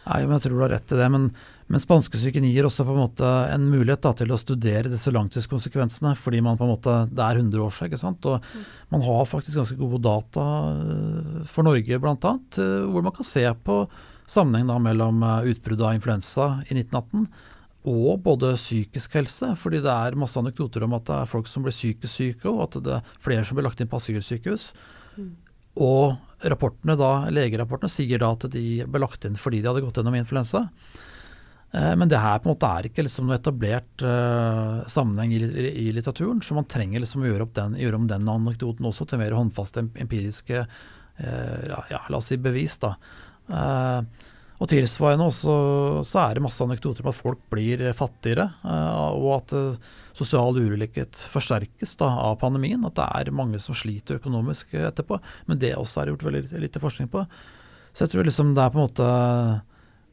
Nei, 0.06 0.20
men 0.24 0.36
Jeg 0.36 0.46
tror 0.46 0.56
du 0.56 0.62
har 0.64 0.72
rett 0.74 0.94
i 0.94 0.98
det. 0.98 1.08
Men, 1.12 1.26
men 1.70 1.82
spanskesyken 1.82 2.46
gir 2.48 2.66
også 2.66 2.86
på 2.88 2.94
en 2.94 3.02
måte 3.02 3.32
en 3.52 3.66
mulighet 3.72 4.02
da, 4.06 4.14
til 4.16 4.32
å 4.32 4.40
studere 4.40 4.92
disse 4.92 5.12
langtidskonsekvensene, 5.14 6.14
fordi 6.18 6.40
man 6.44 6.58
på 6.60 6.66
en 6.66 6.72
måte, 6.72 6.96
det 7.10 7.26
er 7.26 7.42
100 7.42 7.66
år 7.66 7.76
siden. 7.76 7.90
ikke 7.90 8.02
sant? 8.02 8.30
Og 8.30 8.40
mm. 8.40 8.64
Man 8.94 9.06
har 9.06 9.28
faktisk 9.28 9.60
ganske 9.60 9.78
gode 9.78 10.02
data 10.06 10.46
eh, 10.72 11.44
for 11.50 11.68
Norge 11.68 12.00
bl.a., 12.00 12.34
hvor 12.90 13.06
man 13.06 13.14
kan 13.14 13.28
se 13.28 13.44
på 13.66 13.84
sammenheng 14.30 14.68
da 14.70 14.76
mellom 14.78 15.24
utbruddet 15.50 15.88
av 15.88 15.96
influensa 15.96 16.50
i 16.68 16.76
1918 16.78 17.26
og 17.88 18.20
både 18.20 18.52
psykisk 18.58 19.14
helse, 19.16 19.54
fordi 19.56 19.80
det 19.80 19.92
er 19.92 20.18
masse 20.20 20.38
anekdoter 20.38 20.84
om 20.84 20.98
at 20.98 21.06
det 21.08 21.16
er 21.16 21.30
folk 21.30 21.48
som 21.48 21.64
blir 21.64 21.72
psykisk 21.72 22.12
syke, 22.12 22.48
og 22.50 22.66
at 22.66 22.80
det 22.84 22.98
er 22.98 23.14
flere 23.24 23.44
som 23.48 23.56
blir 23.56 23.64
lagt 23.64 23.80
inn 23.80 23.88
på 23.88 23.96
asylsykehus. 23.96 24.66
Mm. 25.16 25.30
Og 25.80 26.18
rapportene 26.48 26.96
da, 26.96 27.12
legerapportene 27.32 27.92
sier 27.92 28.20
da 28.22 28.32
at 28.32 28.48
de 28.52 28.82
ble 28.88 29.02
lagt 29.02 29.26
inn 29.28 29.38
fordi 29.38 29.60
de 29.60 29.70
hadde 29.70 29.82
gått 29.84 30.00
gjennom 30.00 30.16
influensa. 30.16 30.66
Eh, 31.72 31.92
men 31.96 32.08
det 32.10 32.18
her 32.18 32.40
på 32.40 32.48
en 32.48 32.54
måte 32.54 32.70
er 32.70 32.88
ikke 32.88 33.04
liksom 33.06 33.28
noe 33.28 33.38
etablert 33.38 34.02
uh, 34.02 34.80
sammenheng 34.90 35.34
i, 35.36 35.42
i, 35.70 35.86
litteraturen, 35.94 36.40
så 36.42 36.56
man 36.56 36.66
trenger 36.70 37.02
liksom 37.02 37.22
å 37.22 37.30
gjøre, 37.30 37.46
den, 37.60 37.76
gjøre, 37.78 38.00
om 38.00 38.08
den 38.10 38.32
anekdoten 38.32 38.88
også 38.90 39.06
til 39.06 39.22
mer 39.22 39.36
håndfaste 39.38 39.84
empiriske 40.02 40.64
uh, 40.64 41.60
ja, 41.70 42.02
la 42.08 42.18
oss 42.18 42.32
si 42.32 42.40
bevis. 42.42 42.80
da. 42.82 42.96
Uh, 43.50 44.02
og 44.60 44.68
tilsvarende 44.68 45.24
også 45.30 45.54
så 46.04 46.18
er 46.20 46.36
det 46.36 46.44
masse 46.44 46.60
anekdoter 46.60 47.04
om 47.04 47.08
at 47.08 47.16
folk 47.16 47.40
blir 47.52 47.80
fattigere, 47.96 48.44
og 49.16 49.30
at 49.38 49.54
sosial 50.18 50.58
ulikhet 50.60 51.16
forsterkes 51.32 51.96
da, 52.00 52.10
av 52.28 52.36
pandemien. 52.42 52.84
At 52.84 52.98
det 52.98 53.06
er 53.08 53.32
mange 53.32 53.60
som 53.62 53.78
sliter 53.78 54.20
økonomisk 54.20 54.76
etterpå. 54.76 55.16
Men 55.48 55.62
det 55.62 55.72
også 55.80 56.02
er 56.02 56.12
gjort 56.12 56.26
veldig 56.28 56.60
lite 56.60 56.82
forskning 56.82 57.08
på. 57.08 57.24
Så 57.94 58.04
jeg 58.04 58.12
tror 58.12 58.28
liksom 58.28 58.52
det 58.54 58.66
er 58.66 58.74
på 58.74 58.82
en 58.82 58.84
måte 58.84 59.08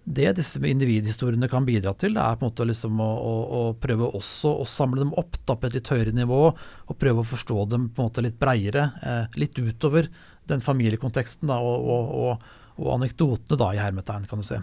det 0.08 0.30
disse 0.38 0.62
individhistoriene 0.64 1.50
kan 1.52 1.66
bidra 1.68 1.92
til, 2.00 2.14
det 2.16 2.24
er 2.24 2.38
på 2.40 2.46
en 2.46 2.52
måte 2.54 2.68
liksom 2.70 3.02
å, 3.04 3.08
å, 3.20 3.34
å, 3.58 3.64
prøve 3.76 4.08
også 4.16 4.54
å 4.62 4.68
samle 4.68 5.02
dem 5.02 5.12
opp 5.20 5.36
da, 5.44 5.58
på 5.58 5.68
et 5.68 5.76
litt 5.76 5.92
høyere 5.92 6.14
nivå, 6.16 6.40
og 6.56 7.00
prøve 7.02 7.26
å 7.26 7.28
forstå 7.28 7.66
dem 7.74 7.90
på 7.92 8.00
en 8.00 8.08
måte 8.08 8.24
litt 8.24 8.38
breiere. 8.40 8.86
Eh, 9.04 9.36
litt 9.42 9.60
utover 9.60 10.08
den 10.48 10.64
familiekonteksten 10.64 11.52
da, 11.52 11.60
og, 11.60 11.92
og, 11.92 12.16
og, 12.22 12.48
anekdotene 12.78 13.58
da, 13.60 13.72
i 13.74 13.82
hermetegn, 13.82 14.28
kan 14.30 14.44
du 14.44 14.48
se. 14.48 14.62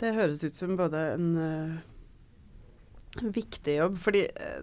Det 0.00 0.14
høres 0.16 0.44
ut 0.46 0.56
som 0.56 0.76
både 0.78 1.06
en 1.14 1.30
uh 1.36 1.78
viktig 3.18 3.76
jobb. 3.76 3.98
fordi 3.98 4.24
eh, 4.24 4.62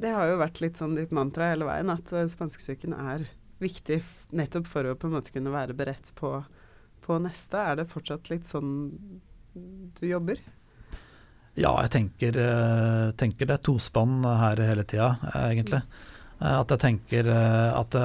det 0.00 0.10
har 0.10 0.30
jo 0.30 0.40
vært 0.40 0.60
litt 0.60 0.80
sånn 0.80 0.96
ditt 0.98 1.14
mantra 1.14 1.52
hele 1.52 1.68
veien, 1.68 1.90
at 1.92 2.12
uh, 2.12 2.26
spanskesyken 2.28 2.96
er 2.96 3.26
viktig 3.62 4.02
nettopp 4.36 4.68
for 4.68 4.90
å 4.90 4.96
på 4.98 5.08
en 5.08 5.16
måte 5.16 5.32
kunne 5.34 5.54
være 5.54 5.76
beredt 5.76 6.12
på, 6.18 6.32
på 7.06 7.18
neste. 7.22 7.62
Er 7.62 7.80
det 7.80 7.90
fortsatt 7.92 8.30
litt 8.32 8.48
sånn 8.48 8.74
du 9.54 10.04
jobber? 10.04 10.42
Ja, 11.56 11.70
jeg 11.80 11.92
tenker, 11.94 12.36
tenker 13.16 13.48
det 13.48 13.54
er 13.54 13.62
tospann 13.64 14.18
her 14.28 14.60
hele 14.60 14.82
tida, 14.84 15.14
egentlig. 15.40 15.78
at 16.44 16.74
jeg 16.74 16.82
tenker 16.82 17.30
at 17.32 17.96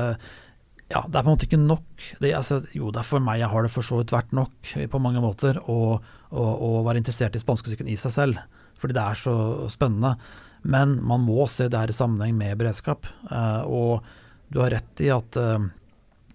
ja, 0.92 1.02
det 1.08 1.18
er 1.18 1.24
på 1.24 1.30
en 1.30 1.34
måte 1.34 1.48
ikke 1.48 1.62
nok. 1.62 2.08
Det, 2.22 2.34
altså, 2.38 2.62
jo, 2.76 2.92
det 2.94 3.02
er 3.02 3.08
for 3.08 3.24
meg 3.24 3.42
jeg 3.42 3.52
har 3.52 3.66
det 3.66 3.74
for 3.74 3.88
så 3.88 4.02
vidt 4.02 4.14
vært 4.14 4.34
nok 4.36 4.74
på 4.92 5.02
mange 5.04 5.24
måter 5.24 5.60
å, 5.66 5.80
å, 5.98 6.44
å 6.68 6.72
være 6.88 7.02
interessert 7.02 7.38
i 7.38 7.42
spanskesyken 7.42 7.90
i 7.92 8.00
seg 8.00 8.16
selv 8.18 8.42
fordi 8.82 8.98
det 8.98 9.04
er 9.04 9.20
så 9.20 9.36
spennende. 9.70 10.16
Men 10.62 10.98
man 11.06 11.22
må 11.26 11.46
se 11.50 11.68
det 11.70 11.78
her 11.80 11.92
i 11.92 11.96
sammenheng 11.96 12.34
med 12.38 12.58
beredskap. 12.60 13.06
Uh, 13.30 13.62
og 13.66 14.10
du 14.52 14.62
har 14.62 14.74
rett 14.76 15.04
i 15.06 15.12
at 15.14 15.38
uh, 15.38 15.62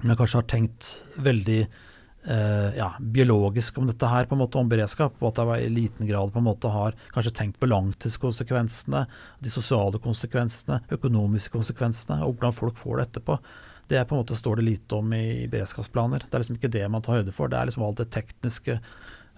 man 0.02 0.18
kanskje 0.18 0.40
har 0.40 0.48
tenkt 0.50 0.90
veldig 1.22 1.60
uh, 1.66 2.70
ja, 2.76 2.90
biologisk 3.00 3.78
om 3.80 3.88
dette 3.90 4.10
her, 4.10 4.26
på 4.26 4.36
en 4.36 4.42
måte 4.42 4.60
om 4.60 4.70
beredskap, 4.70 5.18
og 5.20 5.30
at 5.32 5.42
jeg 5.42 5.68
i 5.68 5.74
liten 5.74 6.10
grad 6.10 6.34
på 6.34 6.42
en 6.42 6.48
måte 6.48 6.72
har 6.72 6.98
kanskje 7.14 7.34
tenkt 7.38 7.60
på 7.62 7.70
langtidskonsekvensene, 7.70 9.06
de 9.42 9.52
sosiale 9.52 10.02
konsekvensene, 10.02 10.82
økonomiske 10.98 11.54
konsekvensene, 11.54 12.22
og 12.26 12.36
hvordan 12.36 12.56
folk 12.56 12.78
får 12.82 13.00
det 13.00 13.08
etterpå. 13.10 13.40
Det 13.86 14.02
på 14.08 14.16
en 14.16 14.22
måte 14.22 14.38
står 14.38 14.60
det 14.60 14.66
lite 14.66 14.98
om 14.98 15.12
i, 15.14 15.46
beredskapsplaner. 15.50 16.26
Det 16.26 16.34
er 16.34 16.42
liksom 16.42 16.58
ikke 16.58 16.72
det 16.74 16.86
man 16.90 17.04
tar 17.06 17.20
høyde 17.20 17.34
for. 17.34 17.50
Det 17.50 17.58
er 17.60 17.70
liksom 17.70 17.86
alt 17.86 18.02
det 18.02 18.10
tekniske 18.14 18.80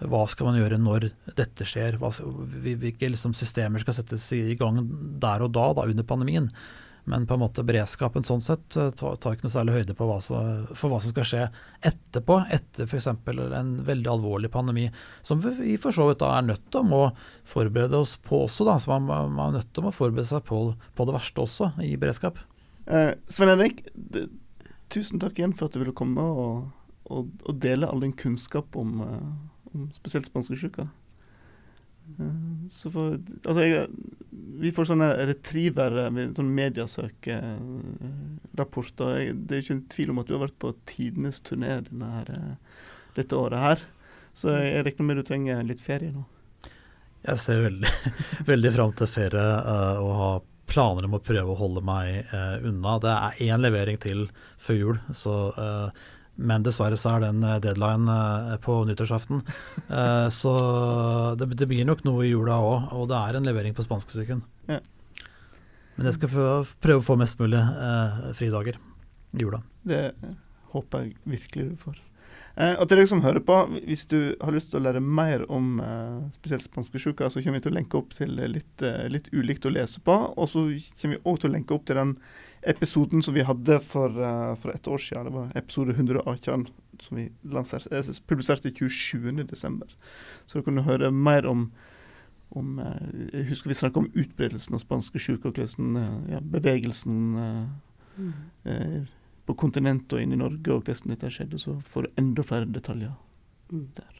hva 0.07 0.21
skal 0.31 0.47
man 0.47 0.59
gjøre 0.59 0.77
når 0.79 1.09
dette 1.35 1.65
skjer? 1.67 1.97
Hva, 1.99 2.11
hvilke 2.63 3.09
liksom, 3.11 3.33
systemer 3.35 3.81
skal 3.83 3.97
settes 3.97 4.29
i 4.35 4.55
gang 4.59 4.79
der 5.19 5.43
og 5.43 5.51
da, 5.55 5.65
da, 5.75 5.87
under 5.91 6.07
pandemien? 6.07 6.47
Men 7.09 7.25
på 7.27 7.35
en 7.35 7.41
måte 7.41 7.65
beredskapen 7.65 8.25
sånn 8.27 8.43
sett 8.43 8.75
eh, 8.77 8.91
tar, 8.93 9.15
ikke 9.17 9.47
noe 9.47 9.53
særlig 9.53 9.79
høyde 9.79 9.95
hva 9.97 10.19
som, 10.21 10.67
for 10.77 10.91
hva 10.91 10.99
som 11.01 11.13
skal 11.13 11.25
skje 11.25 11.45
etterpå, 11.89 12.37
etter 12.53 12.85
f.eks. 12.85 13.07
en 13.09 13.71
veldig 13.87 14.11
alvorlig 14.13 14.51
pandemi, 14.53 14.85
som 15.25 15.41
vi 15.41 15.77
for 15.81 15.95
så 15.95 16.09
vidt 16.09 16.21
da 16.21 16.35
er 16.37 16.45
nødt 16.51 16.67
til 16.71 16.93
å 16.93 17.01
forberede 17.49 17.97
oss 17.97 18.13
på 18.21 18.43
også. 18.45 18.67
da, 18.67 18.77
så 18.79 18.93
Man, 18.93 19.33
man 19.33 19.49
er 19.49 19.59
nødt 19.59 19.73
til 19.73 19.89
å 19.89 19.95
forberede 19.95 20.29
seg 20.29 20.45
på, 20.47 20.61
på 20.95 21.09
det 21.09 21.17
verste 21.17 21.47
også 21.47 21.73
i 21.83 21.95
beredskap. 21.99 22.39
Eh, 22.89 23.13
Sven 23.29 23.53
Henrik, 23.53 23.85
tusen 24.89 25.21
takk 25.21 25.37
igjen 25.37 25.53
for 25.53 25.69
at 25.69 25.77
du 25.77 25.83
ville 25.83 25.95
komme 25.95 26.23
og, 26.23 26.71
og, 27.09 27.29
og 27.45 27.61
dele 27.61 27.89
all 27.89 28.01
din 28.01 28.17
kunnskap 28.17 28.77
om 28.79 29.05
uh 29.05 29.21
om 29.73 29.89
spesielt 29.93 30.25
spanskesjuka. 30.29 30.87
Uh, 32.19 32.67
så 32.73 32.89
for, 32.91 33.19
altså 33.45 33.63
vi 34.59 34.71
får 34.73 34.85
sånne 34.89 35.09
retriever, 35.29 35.91
sånn 36.35 36.55
mediasøkerapporter. 36.57 39.13
Det 39.33 39.55
er 39.55 39.61
ikke 39.63 39.77
en 39.77 39.91
tvil 39.93 40.09
om 40.13 40.19
at 40.21 40.27
du 40.27 40.33
har 40.35 40.45
vært 40.47 40.61
på 40.61 40.69
tidenes 40.89 41.37
turné 41.45 41.71
denne 41.85 42.11
eh, 42.25 42.55
dette 43.15 43.33
året 43.37 43.59
her. 43.63 43.79
Så 44.35 44.45
jeg 44.57 44.83
regner 44.87 45.05
med 45.07 45.15
du 45.19 45.23
trenger 45.27 45.67
litt 45.67 45.83
ferie 45.83 46.11
nå. 46.15 46.23
Jeg 47.23 47.37
ser 47.43 47.57
veldig, 47.67 47.91
veldig 48.51 48.71
fram 48.75 48.91
til 48.99 49.07
ferie 49.11 49.47
uh, 49.63 49.97
og 50.03 50.11
har 50.19 50.35
planer 50.69 51.07
om 51.07 51.17
å 51.17 51.23
prøve 51.23 51.51
å 51.53 51.59
holde 51.59 51.83
meg 51.85 52.29
uh, 52.31 52.61
unna. 52.65 52.95
Det 53.03 53.15
er 53.15 53.43
én 53.49 53.65
levering 53.65 53.99
til 54.01 54.27
før 54.61 54.79
jul, 54.79 55.03
så 55.17 55.35
uh, 55.57 56.07
men 56.39 56.63
dessverre 56.63 56.97
så 56.99 57.15
er 57.15 57.25
den 57.25 57.43
eh, 57.43 57.57
deadline 57.63 58.07
eh, 58.13 58.55
på 58.63 58.81
nyttårsaften. 58.87 59.43
Eh, 59.89 60.27
så 60.29 60.51
det, 61.39 61.47
det, 61.57 61.65
blir 61.65 61.85
nok 61.87 62.03
noe 62.05 62.21
i 62.21 62.29
jula 62.29 62.59
òg, 62.61 62.91
og 62.93 63.07
det 63.09 63.17
er 63.17 63.37
en 63.37 63.47
levering 63.47 63.73
på 63.73 63.83
spanskesyken. 63.83 64.43
Ja. 64.69 64.77
Men 65.95 66.09
jeg 66.09 66.17
skal 66.19 66.31
prøve 66.77 66.99
å 66.99 67.05
få 67.05 67.15
mest 67.19 67.41
mulig 67.41 67.57
eh, 67.57 68.19
fridager 68.37 68.77
i 68.77 69.41
jula. 69.41 69.63
Det 69.81 70.03
håper 70.75 71.07
jeg 71.07 71.17
virkelig 71.33 71.65
du 71.71 71.81
får. 71.81 71.97
Eh, 72.59 72.73
og 72.75 72.89
til 72.89 72.99
deg 72.99 73.07
som 73.07 73.21
hører 73.23 73.39
på, 73.45 73.55
hvis 73.87 74.03
du 74.11 74.17
har 74.41 74.51
lyst 74.51 74.73
til 74.73 74.81
å 74.81 74.83
lære 74.83 74.99
mer 74.99 75.45
om 75.47 75.77
eh, 75.79 76.17
spesielt 76.35 76.65
spanskesjuka, 76.65 77.29
så 77.31 77.39
kommer 77.39 77.61
vi 77.61 77.63
til 77.63 77.71
å 77.71 77.77
lenke 77.77 77.99
opp 77.99 78.11
til 78.17 78.33
litt, 78.35 78.83
litt 79.07 79.29
ulikt 79.31 79.67
å 79.69 79.71
lese 79.71 80.01
på. 80.03 80.17
Og 80.35 80.49
så 80.51 80.65
kommer 80.99 81.15
vi 81.15 81.21
òg 81.23 81.39
til 81.39 81.51
å 81.51 81.53
lenke 81.53 81.77
opp 81.77 81.85
til 81.87 82.01
den 82.01 82.17
episoden 82.67 83.23
som 83.23 83.37
vi 83.37 83.45
hadde 83.47 83.79
for, 83.85 84.17
for 84.59 84.73
et 84.73 84.89
år 84.91 85.03
siden. 85.05 85.29
Det 85.29 85.35
var 85.37 85.53
episode 85.61 85.95
118 85.95 86.65
som 86.99 87.21
vi 87.21 87.29
lanserte, 87.47 87.93
eh, 87.95 88.11
publiserte 88.27 88.73
27.12. 88.75 89.95
Så 90.49 90.59
du 90.59 90.67
kan 90.67 90.83
høre 90.83 91.13
mer 91.15 91.47
om, 91.47 91.69
om 92.49 92.81
Jeg 93.31 93.45
husker 93.53 93.71
vi 93.71 93.77
snakka 93.77 94.01
om 94.01 94.11
utbredelsen 94.11 94.75
av 94.75 94.83
spanskesjuka 94.83 95.47
og 95.47 95.61
hvordan 95.61 95.95
ja, 96.33 96.43
bevegelsen 96.43 97.23
mm. 98.17 99.07
På 99.49 99.57
kontinentet 99.57 100.13
og 100.13 100.21
inn 100.21 100.35
i 100.35 100.39
Norge 100.39 100.73
og 100.75 100.85
hvordan 100.85 101.15
dette 101.15 101.31
skjedde. 101.33 101.59
Så 101.61 101.75
får 101.89 102.05
du 102.05 102.21
enda 102.21 102.45
flere 102.45 102.69
detaljer 102.69 103.15
mm. 103.73 103.85
der. 103.97 104.19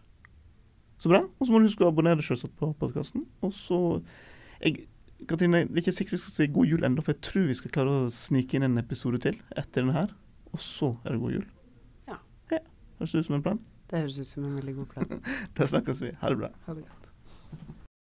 Så 1.00 1.12
bra. 1.12 1.22
Og 1.38 1.46
så 1.46 1.54
må 1.54 1.62
du 1.62 1.70
huske 1.70 1.86
å 1.86 1.92
abonnere 1.94 2.26
selvsagt 2.26 2.56
på 2.60 2.72
podkasten. 2.82 3.28
Og 3.46 3.54
så 3.56 3.80
jeg 4.60 4.88
Katrine, 5.28 5.66
det 5.68 5.76
er 5.76 5.82
ikke 5.82 5.92
sikkert 5.92 6.16
vi 6.16 6.22
skal 6.22 6.32
si 6.32 6.46
god 6.56 6.70
jul 6.70 6.86
ennå, 6.88 7.04
for 7.04 7.12
jeg 7.12 7.24
tror 7.28 7.50
vi 7.50 7.56
skal 7.60 7.72
klare 7.76 7.92
å 7.92 8.12
snike 8.14 8.56
inn 8.56 8.64
en 8.64 8.80
episode 8.80 9.20
til 9.26 9.36
etter 9.52 9.84
denne 9.84 9.96
her. 9.98 10.14
Og 10.56 10.64
så 10.64 10.94
er 11.04 11.12
det 11.12 11.20
god 11.20 11.36
jul. 11.36 11.44
Ja. 12.08 12.22
ja. 12.54 12.62
Høres 13.02 13.16
det 13.16 13.26
ut 13.26 13.28
som 13.28 13.36
en 13.36 13.44
plan? 13.44 13.60
Det 13.92 14.00
høres 14.06 14.22
ut 14.22 14.30
som 14.30 14.48
en 14.48 14.56
veldig 14.62 14.78
god 14.80 14.94
plan. 14.94 15.28
da 15.60 15.68
snakkes 15.74 16.00
vi. 16.06 16.14
Ha 16.22 16.32
det 16.32 16.40
bra. 16.40 16.54
Ha 16.70 16.78
det 16.78 16.86
godt. 16.88 16.99